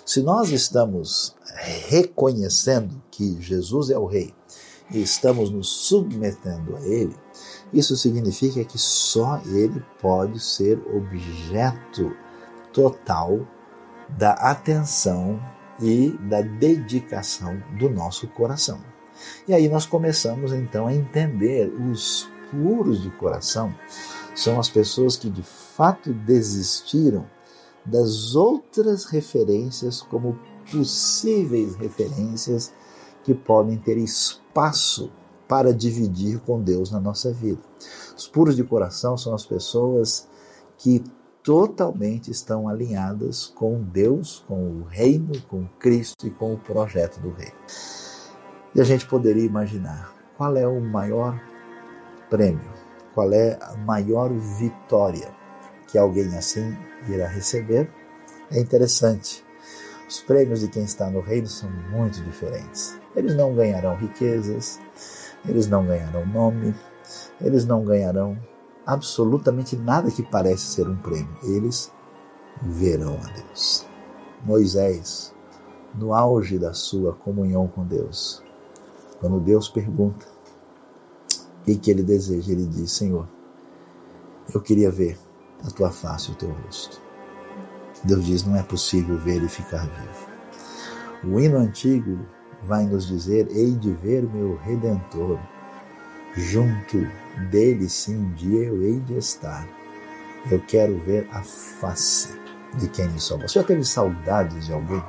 Se 0.07 0.23
nós 0.23 0.51
estamos 0.51 1.35
reconhecendo 1.57 3.03
que 3.11 3.41
Jesus 3.41 3.91
é 3.91 3.99
o 3.99 4.07
Rei 4.07 4.35
e 4.91 5.01
estamos 5.03 5.51
nos 5.51 5.69
submetendo 5.69 6.77
a 6.77 6.81
Ele, 6.81 7.15
isso 7.73 7.97
significa 7.97 8.65
que 8.65 8.79
só 8.79 9.41
Ele 9.47 9.83
pode 10.01 10.41
ser 10.41 10.79
objeto 10.95 12.15
total 12.73 13.47
da 14.09 14.33
atenção 14.33 15.41
e 15.81 16.11
da 16.29 16.43
dedicação 16.43 17.63
do 17.79 17.89
nosso 17.89 18.27
coração. 18.29 18.81
E 19.47 19.55
aí 19.55 19.69
nós 19.69 19.87
começamos 19.87 20.53
então 20.53 20.87
a 20.87 20.95
entender 20.95 21.69
os 21.69 22.29
puros 22.51 23.03
de 23.03 23.11
coração 23.11 23.75
são 24.35 24.59
as 24.59 24.69
pessoas 24.69 25.17
que 25.17 25.31
de 25.31 25.43
fato 25.43 26.13
desistiram 26.13 27.27
das 27.85 28.35
outras 28.35 29.05
referências 29.05 30.03
como 30.03 30.39
possíveis 30.71 31.77
referências 31.77 32.73
que 33.25 33.35
podem 33.35 33.77
ter 33.77 33.99
espaço 33.99 35.11
para 35.49 35.75
dividir 35.75 36.39
com 36.41 36.61
Deus 36.61 36.91
na 36.91 37.01
nossa 37.01 37.33
vida. 37.33 37.61
Os 38.17 38.29
puros 38.29 38.55
de 38.55 38.63
coração 38.63 39.17
são 39.17 39.35
as 39.35 39.45
pessoas 39.45 40.29
que 40.79 41.03
totalmente 41.43 42.31
estão 42.31 42.69
alinhadas 42.69 43.47
com 43.47 43.83
Deus, 43.83 44.45
com 44.47 44.81
o 44.81 44.85
reino, 44.85 45.33
com 45.49 45.67
Cristo 45.79 46.27
e 46.27 46.31
com 46.31 46.55
o 46.55 46.59
projeto 46.59 47.21
do 47.21 47.31
reino. 47.31 47.57
E 48.75 48.81
a 48.81 48.85
gente 48.85 49.07
poderia 49.07 49.45
imaginar 49.45 50.15
qual 50.37 50.57
é 50.57 50.67
o 50.67 50.81
maior 50.81 51.41
prêmio, 52.29 52.71
qual 53.13 53.33
é 53.33 53.59
a 53.61 53.77
maior 53.77 54.33
vitória 54.33 55.35
que 55.89 55.99
alguém 55.99 56.37
assim 56.37 56.77
irá 57.09 57.27
receber. 57.27 57.91
É 58.51 58.61
interessante. 58.61 59.50
Os 60.11 60.21
prêmios 60.21 60.59
de 60.59 60.67
quem 60.67 60.83
está 60.83 61.09
no 61.09 61.21
reino 61.21 61.47
são 61.47 61.71
muito 61.71 62.21
diferentes. 62.25 62.99
Eles 63.15 63.37
não 63.37 63.55
ganharão 63.55 63.95
riquezas, 63.95 64.81
eles 65.47 65.69
não 65.69 65.87
ganharão 65.87 66.27
nome, 66.27 66.75
eles 67.41 67.65
não 67.65 67.85
ganharão 67.85 68.37
absolutamente 68.85 69.77
nada 69.77 70.11
que 70.11 70.25
parece 70.25 70.65
ser 70.65 70.89
um 70.89 70.97
prêmio. 70.97 71.33
Eles 71.45 71.93
verão 72.61 73.21
a 73.23 73.33
Deus. 73.35 73.87
Moisés, 74.45 75.33
no 75.95 76.13
auge 76.13 76.59
da 76.59 76.75
sua 76.75 77.13
comunhão 77.13 77.69
com 77.69 77.87
Deus, 77.87 78.43
quando 79.21 79.39
Deus 79.39 79.69
pergunta 79.69 80.27
o 81.69 81.79
que 81.79 81.89
ele 81.89 82.03
deseja, 82.03 82.51
ele 82.51 82.67
diz: 82.67 82.91
Senhor, 82.91 83.29
eu 84.53 84.61
queria 84.61 84.91
ver 84.91 85.17
a 85.65 85.71
tua 85.71 85.93
face, 85.93 86.33
o 86.33 86.35
teu 86.35 86.51
rosto. 86.51 87.10
Deus 88.05 88.25
diz: 88.25 88.45
não 88.45 88.57
é 88.57 88.63
possível 88.63 89.19
ver 89.19 89.43
e 89.43 89.49
ficar 89.49 89.87
vivo. 89.87 90.31
O 91.25 91.39
hino 91.39 91.59
antigo 91.59 92.19
vai 92.63 92.85
nos 92.87 93.07
dizer: 93.07 93.49
hei 93.51 93.73
de 93.73 93.93
ver 93.93 94.23
meu 94.23 94.57
redentor. 94.57 95.39
Junto 96.35 97.07
dele, 97.51 97.89
sim, 97.89 98.17
um 98.17 98.33
dia 98.35 98.69
eu 98.69 98.83
hei 98.83 99.01
de 99.01 99.17
estar. 99.19 99.67
Eu 100.51 100.61
quero 100.61 100.99
ver 101.01 101.29
a 101.33 101.43
face 101.43 102.39
de 102.79 102.89
quem 102.89 103.09
me 103.09 103.21
salvou. 103.21 103.49
Você 103.49 103.59
já 103.59 103.67
teve 103.67 103.85
saudades 103.85 104.67
de 104.67 104.73
alguém? 104.73 105.03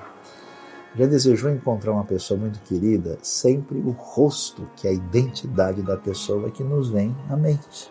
Já 0.95 1.05
desejou 1.05 1.49
encontrar 1.49 1.93
uma 1.93 2.03
pessoa 2.03 2.37
muito 2.37 2.59
querida? 2.61 3.17
Sempre 3.21 3.77
o 3.77 3.91
rosto, 3.91 4.67
que 4.75 4.87
é 4.87 4.89
a 4.89 4.93
identidade 4.93 5.81
da 5.81 5.95
pessoa 5.95 6.51
que 6.51 6.63
nos 6.63 6.89
vem 6.89 7.15
à 7.29 7.37
mente. 7.37 7.89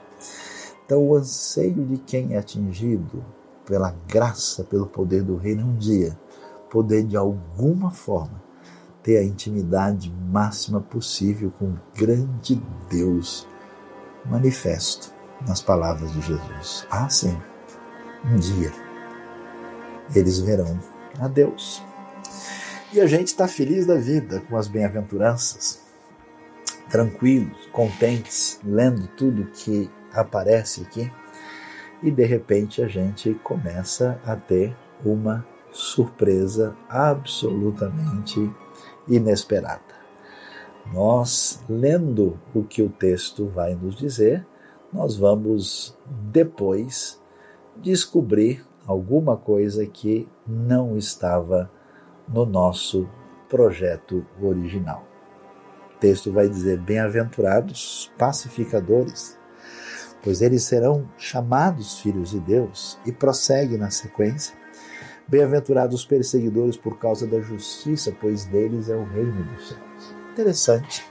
Então, 0.84 1.02
o 1.02 1.14
anseio 1.14 1.86
de 1.86 1.96
quem 1.98 2.34
é 2.34 2.38
atingido 2.38 3.24
pela 3.70 3.94
graça, 4.08 4.64
pelo 4.64 4.88
poder 4.88 5.22
do 5.22 5.36
reino, 5.36 5.64
um 5.64 5.76
dia 5.76 6.18
poder 6.68 7.04
de 7.04 7.16
alguma 7.16 7.92
forma 7.92 8.42
ter 9.00 9.16
a 9.16 9.22
intimidade 9.22 10.12
máxima 10.28 10.80
possível 10.80 11.52
com 11.56 11.66
o 11.66 11.80
grande 11.96 12.60
Deus 12.90 13.46
manifesto 14.28 15.14
nas 15.46 15.62
palavras 15.62 16.12
de 16.12 16.20
Jesus. 16.20 16.84
Ah, 16.90 17.08
sim, 17.08 17.40
um 18.24 18.36
dia 18.36 18.72
eles 20.16 20.40
verão 20.40 20.80
a 21.20 21.28
Deus. 21.28 21.80
E 22.92 23.00
a 23.00 23.06
gente 23.06 23.28
está 23.28 23.46
feliz 23.46 23.86
da 23.86 23.94
vida 23.94 24.40
com 24.50 24.56
as 24.56 24.66
bem-aventuranças, 24.66 25.80
tranquilos, 26.90 27.68
contentes, 27.70 28.58
lendo 28.64 29.06
tudo 29.16 29.46
que 29.52 29.88
aparece 30.12 30.82
aqui 30.82 31.10
e 32.02 32.10
de 32.10 32.24
repente 32.24 32.82
a 32.82 32.88
gente 32.88 33.34
começa 33.42 34.20
a 34.24 34.34
ter 34.36 34.76
uma 35.04 35.46
surpresa 35.70 36.76
absolutamente 36.88 38.50
inesperada. 39.08 40.00
Nós, 40.92 41.62
lendo 41.68 42.38
o 42.54 42.64
que 42.64 42.82
o 42.82 42.88
texto 42.88 43.46
vai 43.46 43.74
nos 43.74 43.96
dizer, 43.96 44.46
nós 44.92 45.16
vamos 45.16 45.96
depois 46.32 47.20
descobrir 47.76 48.64
alguma 48.86 49.36
coisa 49.36 49.86
que 49.86 50.28
não 50.46 50.96
estava 50.96 51.70
no 52.26 52.44
nosso 52.44 53.08
projeto 53.48 54.26
original. 54.40 55.04
O 55.94 55.98
texto 56.00 56.32
vai 56.32 56.48
dizer: 56.48 56.78
Bem-aventurados 56.80 58.10
pacificadores, 58.18 59.38
pois 60.22 60.42
eles 60.42 60.62
serão 60.64 61.08
chamados 61.16 62.00
filhos 62.00 62.30
de 62.30 62.40
Deus, 62.40 62.98
e 63.06 63.12
prossegue 63.12 63.76
na 63.76 63.90
sequência. 63.90 64.54
Bem-aventurados 65.26 66.00
os 66.00 66.04
perseguidores 66.04 66.76
por 66.76 66.98
causa 66.98 67.26
da 67.26 67.40
justiça, 67.40 68.12
pois 68.20 68.44
deles 68.44 68.88
é 68.88 68.96
o 68.96 69.04
reino 69.04 69.44
dos 69.44 69.68
céus. 69.68 70.14
Interessante. 70.32 71.04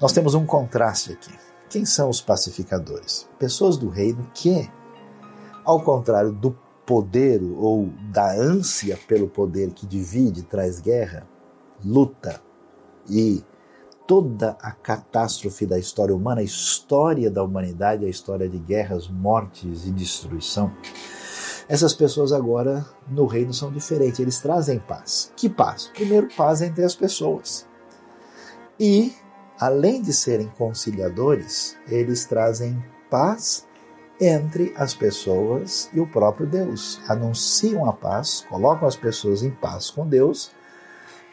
Nós 0.00 0.12
temos 0.12 0.34
um 0.34 0.46
contraste 0.46 1.12
aqui. 1.12 1.32
Quem 1.68 1.84
são 1.84 2.08
os 2.08 2.20
pacificadores? 2.20 3.28
Pessoas 3.38 3.76
do 3.76 3.88
reino 3.88 4.30
que, 4.32 4.70
ao 5.64 5.82
contrário 5.82 6.32
do 6.32 6.56
poder 6.86 7.42
ou 7.42 7.90
da 8.12 8.32
ânsia 8.32 8.98
pelo 9.08 9.28
poder 9.28 9.72
que 9.72 9.86
divide, 9.86 10.42
traz 10.42 10.80
guerra, 10.80 11.26
luta 11.84 12.40
e 13.08 13.42
toda 14.06 14.56
a 14.60 14.70
catástrofe 14.70 15.66
da 15.66 15.78
história 15.78 16.14
humana, 16.14 16.40
a 16.40 16.44
história 16.44 17.30
da 17.30 17.42
humanidade, 17.42 18.04
a 18.04 18.08
história 18.08 18.48
de 18.48 18.58
guerras, 18.58 19.08
mortes 19.08 19.86
e 19.86 19.90
destruição. 19.90 20.72
Essas 21.68 21.94
pessoas 21.94 22.32
agora 22.32 22.84
no 23.08 23.26
reino 23.26 23.54
são 23.54 23.72
diferentes, 23.72 24.20
eles 24.20 24.38
trazem 24.38 24.78
paz. 24.78 25.32
Que 25.34 25.48
paz? 25.48 25.90
Primeiro, 25.94 26.28
paz 26.36 26.60
entre 26.60 26.84
as 26.84 26.94
pessoas. 26.94 27.66
E, 28.78 29.14
além 29.58 30.02
de 30.02 30.12
serem 30.12 30.48
conciliadores, 30.58 31.76
eles 31.88 32.26
trazem 32.26 32.84
paz 33.10 33.66
entre 34.20 34.72
as 34.76 34.94
pessoas 34.94 35.88
e 35.92 36.00
o 36.00 36.06
próprio 36.06 36.46
Deus. 36.46 37.00
Anunciam 37.08 37.88
a 37.88 37.92
paz, 37.92 38.44
colocam 38.48 38.86
as 38.86 38.96
pessoas 38.96 39.42
em 39.42 39.50
paz 39.50 39.90
com 39.90 40.06
Deus 40.06 40.52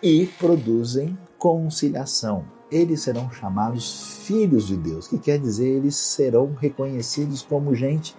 e 0.02 0.28
produzem 0.40 1.18
conciliação, 1.38 2.46
eles 2.72 3.02
serão 3.02 3.30
chamados 3.32 4.18
filhos 4.24 4.66
de 4.66 4.78
Deus, 4.78 5.08
que 5.08 5.18
quer 5.18 5.38
dizer 5.38 5.68
eles 5.68 5.96
serão 5.96 6.54
reconhecidos 6.54 7.42
como 7.42 7.76
gente 7.76 8.16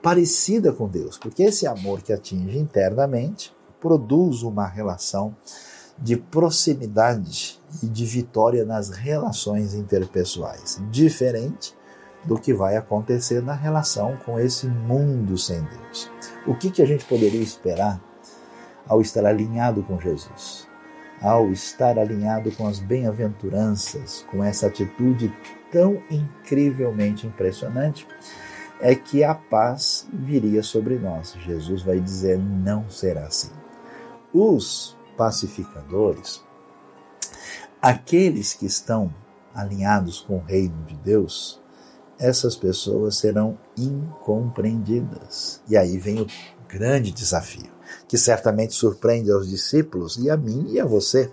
parecida 0.00 0.72
com 0.72 0.88
Deus, 0.88 1.18
porque 1.18 1.42
esse 1.42 1.66
amor 1.66 2.00
que 2.00 2.12
atinge 2.12 2.58
internamente 2.58 3.54
produz 3.80 4.42
uma 4.42 4.66
relação 4.66 5.34
de 5.98 6.16
proximidade 6.16 7.60
e 7.82 7.86
de 7.86 8.04
vitória 8.06 8.64
nas 8.64 8.90
relações 8.90 9.74
interpessoais, 9.74 10.80
diferente 10.90 11.76
do 12.24 12.38
que 12.38 12.54
vai 12.54 12.76
acontecer 12.76 13.42
na 13.42 13.54
relação 13.54 14.16
com 14.24 14.38
esse 14.38 14.66
mundo 14.66 15.36
sem 15.36 15.60
Deus. 15.62 16.10
O 16.46 16.54
que, 16.54 16.70
que 16.70 16.82
a 16.82 16.86
gente 16.86 17.04
poderia 17.04 17.42
esperar 17.42 18.00
ao 18.86 19.00
estar 19.00 19.24
alinhado 19.26 19.82
com 19.82 19.98
Jesus? 20.00 20.69
Ao 21.20 21.52
estar 21.52 21.98
alinhado 21.98 22.50
com 22.52 22.66
as 22.66 22.78
bem-aventuranças, 22.78 24.24
com 24.30 24.42
essa 24.42 24.66
atitude 24.66 25.32
tão 25.70 26.02
incrivelmente 26.10 27.26
impressionante 27.26 28.06
é 28.80 28.94
que 28.94 29.22
a 29.22 29.34
paz 29.34 30.08
viria 30.12 30.62
sobre 30.62 30.98
nós. 30.98 31.34
Jesus 31.44 31.82
vai 31.82 32.00
dizer: 32.00 32.38
não 32.38 32.88
será 32.88 33.26
assim. 33.26 33.50
Os 34.32 34.96
pacificadores, 35.16 36.42
aqueles 37.80 38.54
que 38.54 38.66
estão 38.66 39.14
alinhados 39.54 40.20
com 40.20 40.38
o 40.38 40.44
reino 40.44 40.84
de 40.84 40.94
Deus, 40.96 41.60
essas 42.18 42.56
pessoas 42.56 43.18
serão 43.18 43.58
incompreendidas. 43.76 45.60
E 45.68 45.76
aí 45.76 45.98
vem 45.98 46.20
o 46.20 46.26
grande 46.68 47.10
desafio, 47.10 47.70
que 48.08 48.18
certamente 48.18 48.74
surpreende 48.74 49.30
aos 49.30 49.48
discípulos 49.48 50.16
e 50.16 50.30
a 50.30 50.36
mim 50.36 50.66
e 50.68 50.80
a 50.80 50.84
você. 50.84 51.30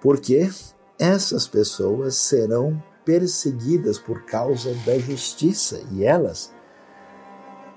Porque 0.00 0.50
essas 0.98 1.46
pessoas 1.46 2.16
serão 2.16 2.82
perseguidas 3.04 3.98
por 3.98 4.24
causa 4.24 4.74
da 4.86 4.98
justiça 4.98 5.80
e 5.90 6.04
elas 6.04 6.52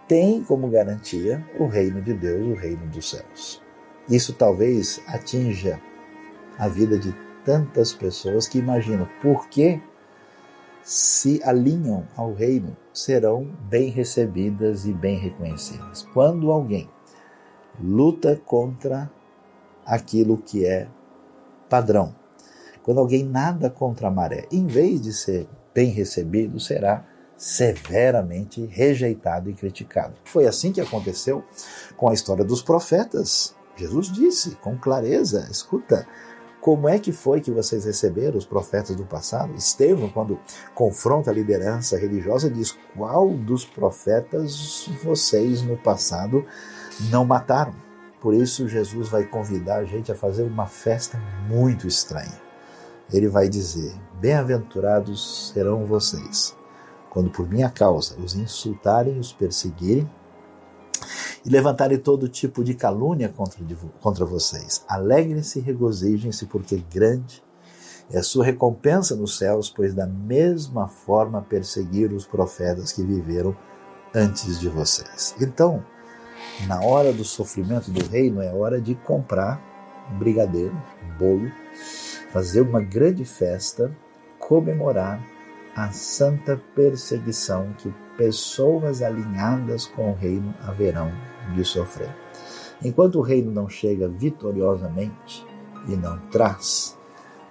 têm 0.08 0.44
como 0.44 0.70
garantia 0.70 1.44
o 1.60 1.68
reino 1.68 2.02
de 2.02 2.14
Deus, 2.14 2.48
o 2.48 2.60
reino 2.60 2.86
dos 2.88 3.10
céus. 3.10 3.62
Isso 4.10 4.34
talvez 4.34 5.02
atinja 5.08 5.82
a 6.58 6.68
vida 6.68 6.98
de 6.98 7.16
tantas 7.44 7.94
pessoas 7.94 8.48
que 8.48 8.60
imaginam 8.60 9.08
por 9.22 9.48
que 9.50 9.82
se 10.84 11.42
alinham 11.44 12.08
ao 12.16 12.34
reino 12.34 12.78
serão 12.94 13.46
bem 13.68 13.90
recebidas 13.90 14.86
e 14.86 14.94
bem 14.94 15.18
reconhecidas. 15.18 16.08
Quando 16.14 16.52
alguém 16.52 16.90
luta 17.80 18.40
contra 18.46 19.12
aquilo 19.86 20.38
que 20.38 20.66
é 20.66 20.88
padrão, 21.70 22.16
quando 22.84 23.00
alguém 23.00 23.24
nada 23.24 23.70
contra 23.70 24.08
a 24.08 24.12
maré, 24.12 24.48
em 24.52 24.68
vez 24.68 25.02
de 25.02 25.12
ser 25.12 25.48
bem 25.74 25.90
recebido, 25.90 26.60
será 26.60 27.04
severamente 27.38 28.66
rejeitado 28.66 29.50
e 29.50 29.54
criticado. 29.54 30.14
Foi 30.24 30.46
assim 30.46 30.72
que 30.72 30.80
aconteceu 30.80 31.44
com 31.98 32.10
a 32.10 32.14
história 32.14 32.46
dos 32.46 32.62
profetas. 32.62 33.56
Jesus 33.76 34.12
disse 34.12 34.52
com 34.58 34.78
clareza: 34.78 35.48
escuta, 35.52 36.08
como 36.62 36.88
é 36.88 36.98
que 36.98 37.12
foi 37.12 37.42
que 37.42 37.52
vocês 37.52 37.86
receberam 37.86 38.38
os 38.38 38.46
profetas 38.46 38.96
do 38.96 39.06
passado? 39.06 39.54
Estevão, 39.56 40.10
quando 40.10 40.40
confronta 40.74 41.30
a 41.30 41.34
liderança 41.34 41.98
religiosa, 41.98 42.50
diz: 42.50 42.78
qual 42.96 43.30
dos 43.30 43.66
profetas 43.66 44.90
vocês 45.04 45.62
no 45.62 45.78
passado 45.78 46.46
não 47.10 47.26
mataram? 47.26 47.74
Por 48.22 48.34
isso, 48.34 48.68
Jesus 48.68 49.10
vai 49.10 49.24
convidar 49.24 49.78
a 49.78 49.86
gente 49.86 50.12
a 50.12 50.16
fazer 50.16 50.44
uma 50.44 50.66
festa 50.66 51.18
muito 51.48 51.88
estranha 51.88 52.46
ele 53.12 53.28
vai 53.28 53.48
dizer: 53.48 53.94
Bem-aventurados 54.20 55.52
serão 55.54 55.86
vocês, 55.86 56.56
quando 57.10 57.30
por 57.30 57.48
minha 57.48 57.70
causa 57.70 58.20
os 58.20 58.36
insultarem, 58.36 59.20
os 59.20 59.32
perseguirem 59.32 60.10
e 61.46 61.50
levantarem 61.50 61.98
todo 61.98 62.28
tipo 62.28 62.64
de 62.64 62.74
calúnia 62.74 63.30
contra, 63.30 63.60
contra 64.02 64.26
vocês. 64.26 64.84
Alegrem-se 64.88 65.60
e 65.60 65.62
regozijem-se, 65.62 66.46
porque 66.48 66.84
grande 66.92 67.44
é 68.10 68.20
a 68.20 68.24
sua 68.24 68.46
recompensa 68.46 69.16
nos 69.16 69.38
céus, 69.38 69.70
pois 69.70 69.94
da 69.94 70.08
mesma 70.08 70.88
forma 70.88 71.42
perseguiram 71.42 72.16
os 72.16 72.26
profetas 72.26 72.92
que 72.92 73.04
viveram 73.04 73.56
antes 74.14 74.60
de 74.60 74.70
vocês. 74.70 75.36
Então, 75.40 75.84
na 76.68 76.82
hora 76.82 77.12
do 77.12 77.24
sofrimento 77.24 77.92
do 77.92 78.06
reino, 78.08 78.42
é 78.42 78.54
hora 78.54 78.80
de 78.80 78.96
comprar 78.96 79.62
um 80.12 80.18
brigadeiro, 80.18 80.76
um 81.04 81.18
bolo, 81.18 81.52
fazer 82.32 82.62
uma 82.62 82.82
grande 82.82 83.26
festa, 83.26 83.96
comemorar 84.40 85.22
a 85.76 85.92
santa 85.92 86.62
perseguição 86.74 87.74
que 87.78 87.94
pessoas 88.18 89.02
alinhadas 89.02 89.86
com 89.86 90.12
o 90.12 90.16
reino 90.16 90.54
haverão 90.62 91.12
de 91.54 91.66
sofrer. 91.66 92.16
Enquanto 92.84 93.20
o 93.20 93.22
reino 93.22 93.52
não 93.52 93.68
chega 93.68 94.08
vitoriosamente 94.08 95.46
e 95.88 95.96
não 95.96 96.18
traz 96.30 96.98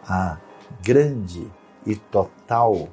a 0.06 0.38
grande 0.82 1.50
e 1.86 1.96
total 1.96 2.88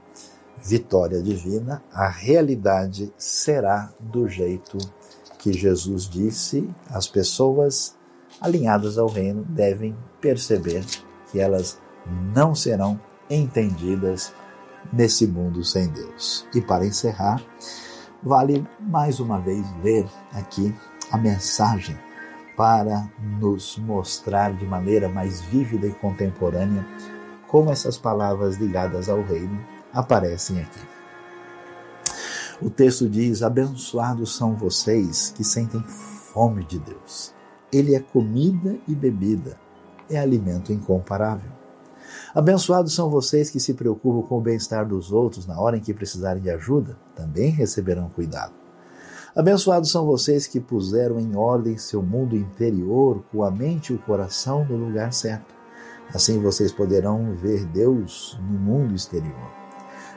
vitória 0.64 1.22
divina, 1.22 1.84
a 1.92 2.08
realidade 2.08 3.12
será 3.18 3.92
do 4.00 4.28
jeito 4.28 4.78
que 5.42 5.52
Jesus 5.52 6.08
disse. 6.08 6.70
As 6.90 7.08
pessoas 7.08 7.98
alinhadas 8.40 8.98
ao 8.98 9.08
reino 9.08 9.44
devem 9.44 9.98
perceber 10.22 10.86
que 11.30 11.40
elas 11.40 11.80
não 12.34 12.56
serão 12.56 13.00
entendidas 13.30 14.34
nesse 14.94 15.28
mundo 15.28 15.64
sem 15.64 15.90
Deus. 15.90 16.48
E 16.54 16.62
para 16.62 16.86
encerrar, 16.86 17.42
vale 18.24 18.66
mais 18.80 19.20
uma 19.20 19.40
vez 19.40 19.66
ler 19.84 20.06
aqui 20.32 20.74
a 21.12 21.18
mensagem 21.18 21.98
para 22.56 23.10
nos 23.40 23.78
mostrar 23.78 24.54
de 24.54 24.66
maneira 24.66 25.10
mais 25.10 25.42
vívida 25.42 25.88
e 25.88 25.94
contemporânea 25.94 26.86
como 27.48 27.72
essas 27.72 27.98
palavras 27.98 28.58
ligadas 28.58 29.10
ao 29.10 29.24
reino 29.24 29.60
aparecem 29.92 30.62
aqui. 30.62 31.01
O 32.62 32.70
texto 32.70 33.10
diz: 33.10 33.42
Abençoados 33.42 34.36
são 34.36 34.56
vocês 34.56 35.34
que 35.36 35.44
sentem 35.44 35.82
fome 35.82 36.64
de 36.64 36.78
Deus. 36.78 37.34
Ele 37.72 37.96
é 37.96 38.00
comida 38.00 38.78
e 38.88 38.94
bebida 38.94 39.58
é 40.10 40.20
alimento 40.20 40.72
incomparável. 40.72 41.50
Abençoados 42.36 42.94
são 42.94 43.10
vocês 43.10 43.50
que 43.50 43.60
se 43.60 43.74
preocupam 43.74 44.28
com 44.28 44.38
o 44.38 44.42
bem-estar 44.42 44.86
dos 44.86 45.12
outros 45.12 45.48
na 45.48 45.60
hora 45.60 45.78
em 45.78 45.80
que 45.80 45.94
precisarem 45.94 46.42
de 46.42 46.50
ajuda, 46.50 46.98
também 47.16 47.50
receberão 47.50 48.10
cuidado. 48.10 48.54
Abençoados 49.36 49.90
são 49.90 50.06
vocês 50.06 50.46
que 50.46 50.60
puseram 50.60 51.20
em 51.20 51.36
ordem 51.36 51.78
seu 51.78 52.04
mundo 52.04 52.36
interior, 52.36 53.24
com 53.32 53.44
a 53.44 53.50
mente 53.50 53.94
e 53.94 53.96
o 53.96 54.00
coração 54.00 54.66
no 54.66 54.76
lugar 54.76 55.14
certo. 55.14 55.56
Assim 56.14 56.42
vocês 56.42 56.74
poderão 56.74 57.34
ver 57.34 57.66
Deus 57.66 58.38
no 58.42 58.60
mundo 58.60 58.94
exterior. 58.94 59.61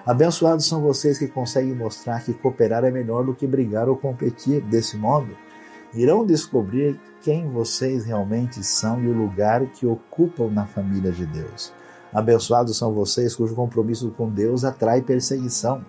Abençoados 0.07 0.67
são 0.67 0.83
vocês 0.83 1.19
que 1.19 1.27
conseguem 1.27 1.75
mostrar 1.75 2.23
que 2.23 2.35
cooperar 2.35 2.85
é 2.85 2.91
melhor 2.91 3.25
do 3.25 3.35
que 3.35 3.47
brigar 3.47 3.89
ou 3.89 3.97
competir. 3.97 4.61
Desse 4.61 4.99
modo, 4.99 5.35
irão 5.95 6.27
descobrir 6.27 7.01
quem 7.23 7.49
vocês 7.49 8.05
realmente 8.05 8.63
são 8.63 9.03
e 9.03 9.09
o 9.09 9.17
lugar 9.17 9.65
que 9.69 9.87
ocupam 9.87 10.51
na 10.51 10.67
família 10.67 11.11
de 11.11 11.25
Deus. 11.25 11.73
Abençoados 12.13 12.77
são 12.77 12.93
vocês 12.93 13.35
cujo 13.35 13.55
compromisso 13.55 14.11
com 14.11 14.29
Deus 14.29 14.63
atrai 14.63 15.01
perseguição. 15.01 15.83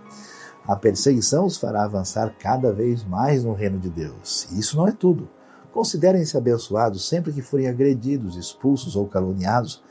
A 0.65 0.78
perseguição 0.78 1.45
os 1.45 1.58
fará 1.58 1.84
avançar 1.84 2.34
cada 2.39 2.71
vez 2.71 3.04
mais 3.04 3.43
no 3.43 3.54
reino 3.54 3.78
de 3.78 3.89
Deus. 3.89 4.47
E 4.51 4.60
isso 4.60 4.78
não 4.78 4.88
é 4.88 4.93
tudo. 4.93 5.28
Considerem-se 5.73 6.38
abençoados 6.38 7.08
sempre 7.08 7.34
que 7.34 7.41
forem 7.41 7.67
agredidos, 7.67 8.38
expulsos 8.38 8.95
ou 8.95 9.08
caluniados 9.08 9.84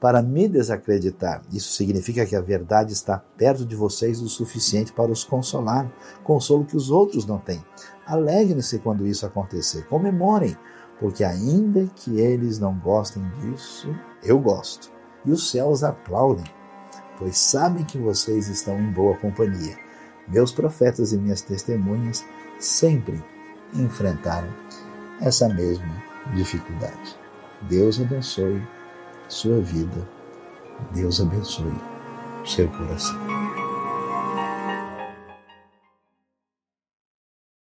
para 0.00 0.22
me 0.22 0.48
desacreditar. 0.48 1.42
Isso 1.52 1.74
significa 1.74 2.24
que 2.24 2.34
a 2.34 2.40
verdade 2.40 2.92
está 2.92 3.18
perto 3.36 3.66
de 3.66 3.76
vocês 3.76 4.22
o 4.22 4.28
suficiente 4.28 4.92
para 4.92 5.12
os 5.12 5.22
consolar, 5.22 5.92
consolo 6.24 6.64
que 6.64 6.76
os 6.76 6.90
outros 6.90 7.26
não 7.26 7.38
têm. 7.38 7.62
Alegrem-se 8.06 8.78
quando 8.78 9.06
isso 9.06 9.26
acontecer, 9.26 9.86
comemorem, 9.86 10.56
porque 10.98 11.22
ainda 11.22 11.86
que 11.94 12.18
eles 12.18 12.58
não 12.58 12.78
gostem 12.78 13.22
disso, 13.40 13.94
eu 14.22 14.38
gosto. 14.38 14.90
E 15.24 15.30
os 15.30 15.50
céus 15.50 15.84
aplaudem, 15.84 16.46
pois 17.18 17.36
sabem 17.36 17.84
que 17.84 17.98
vocês 17.98 18.48
estão 18.48 18.80
em 18.80 18.90
boa 18.90 19.14
companhia. 19.16 19.76
Meus 20.26 20.50
profetas 20.50 21.12
e 21.12 21.18
minhas 21.18 21.42
testemunhas 21.42 22.24
sempre 22.58 23.22
enfrentaram 23.74 24.48
essa 25.20 25.48
mesma 25.48 26.02
dificuldade. 26.34 27.18
Deus 27.68 28.00
abençoe 28.00 28.62
sua 29.30 29.60
vida. 29.60 30.06
Deus 30.92 31.20
abençoe 31.20 31.72
seu 32.44 32.68
coração. 32.68 33.39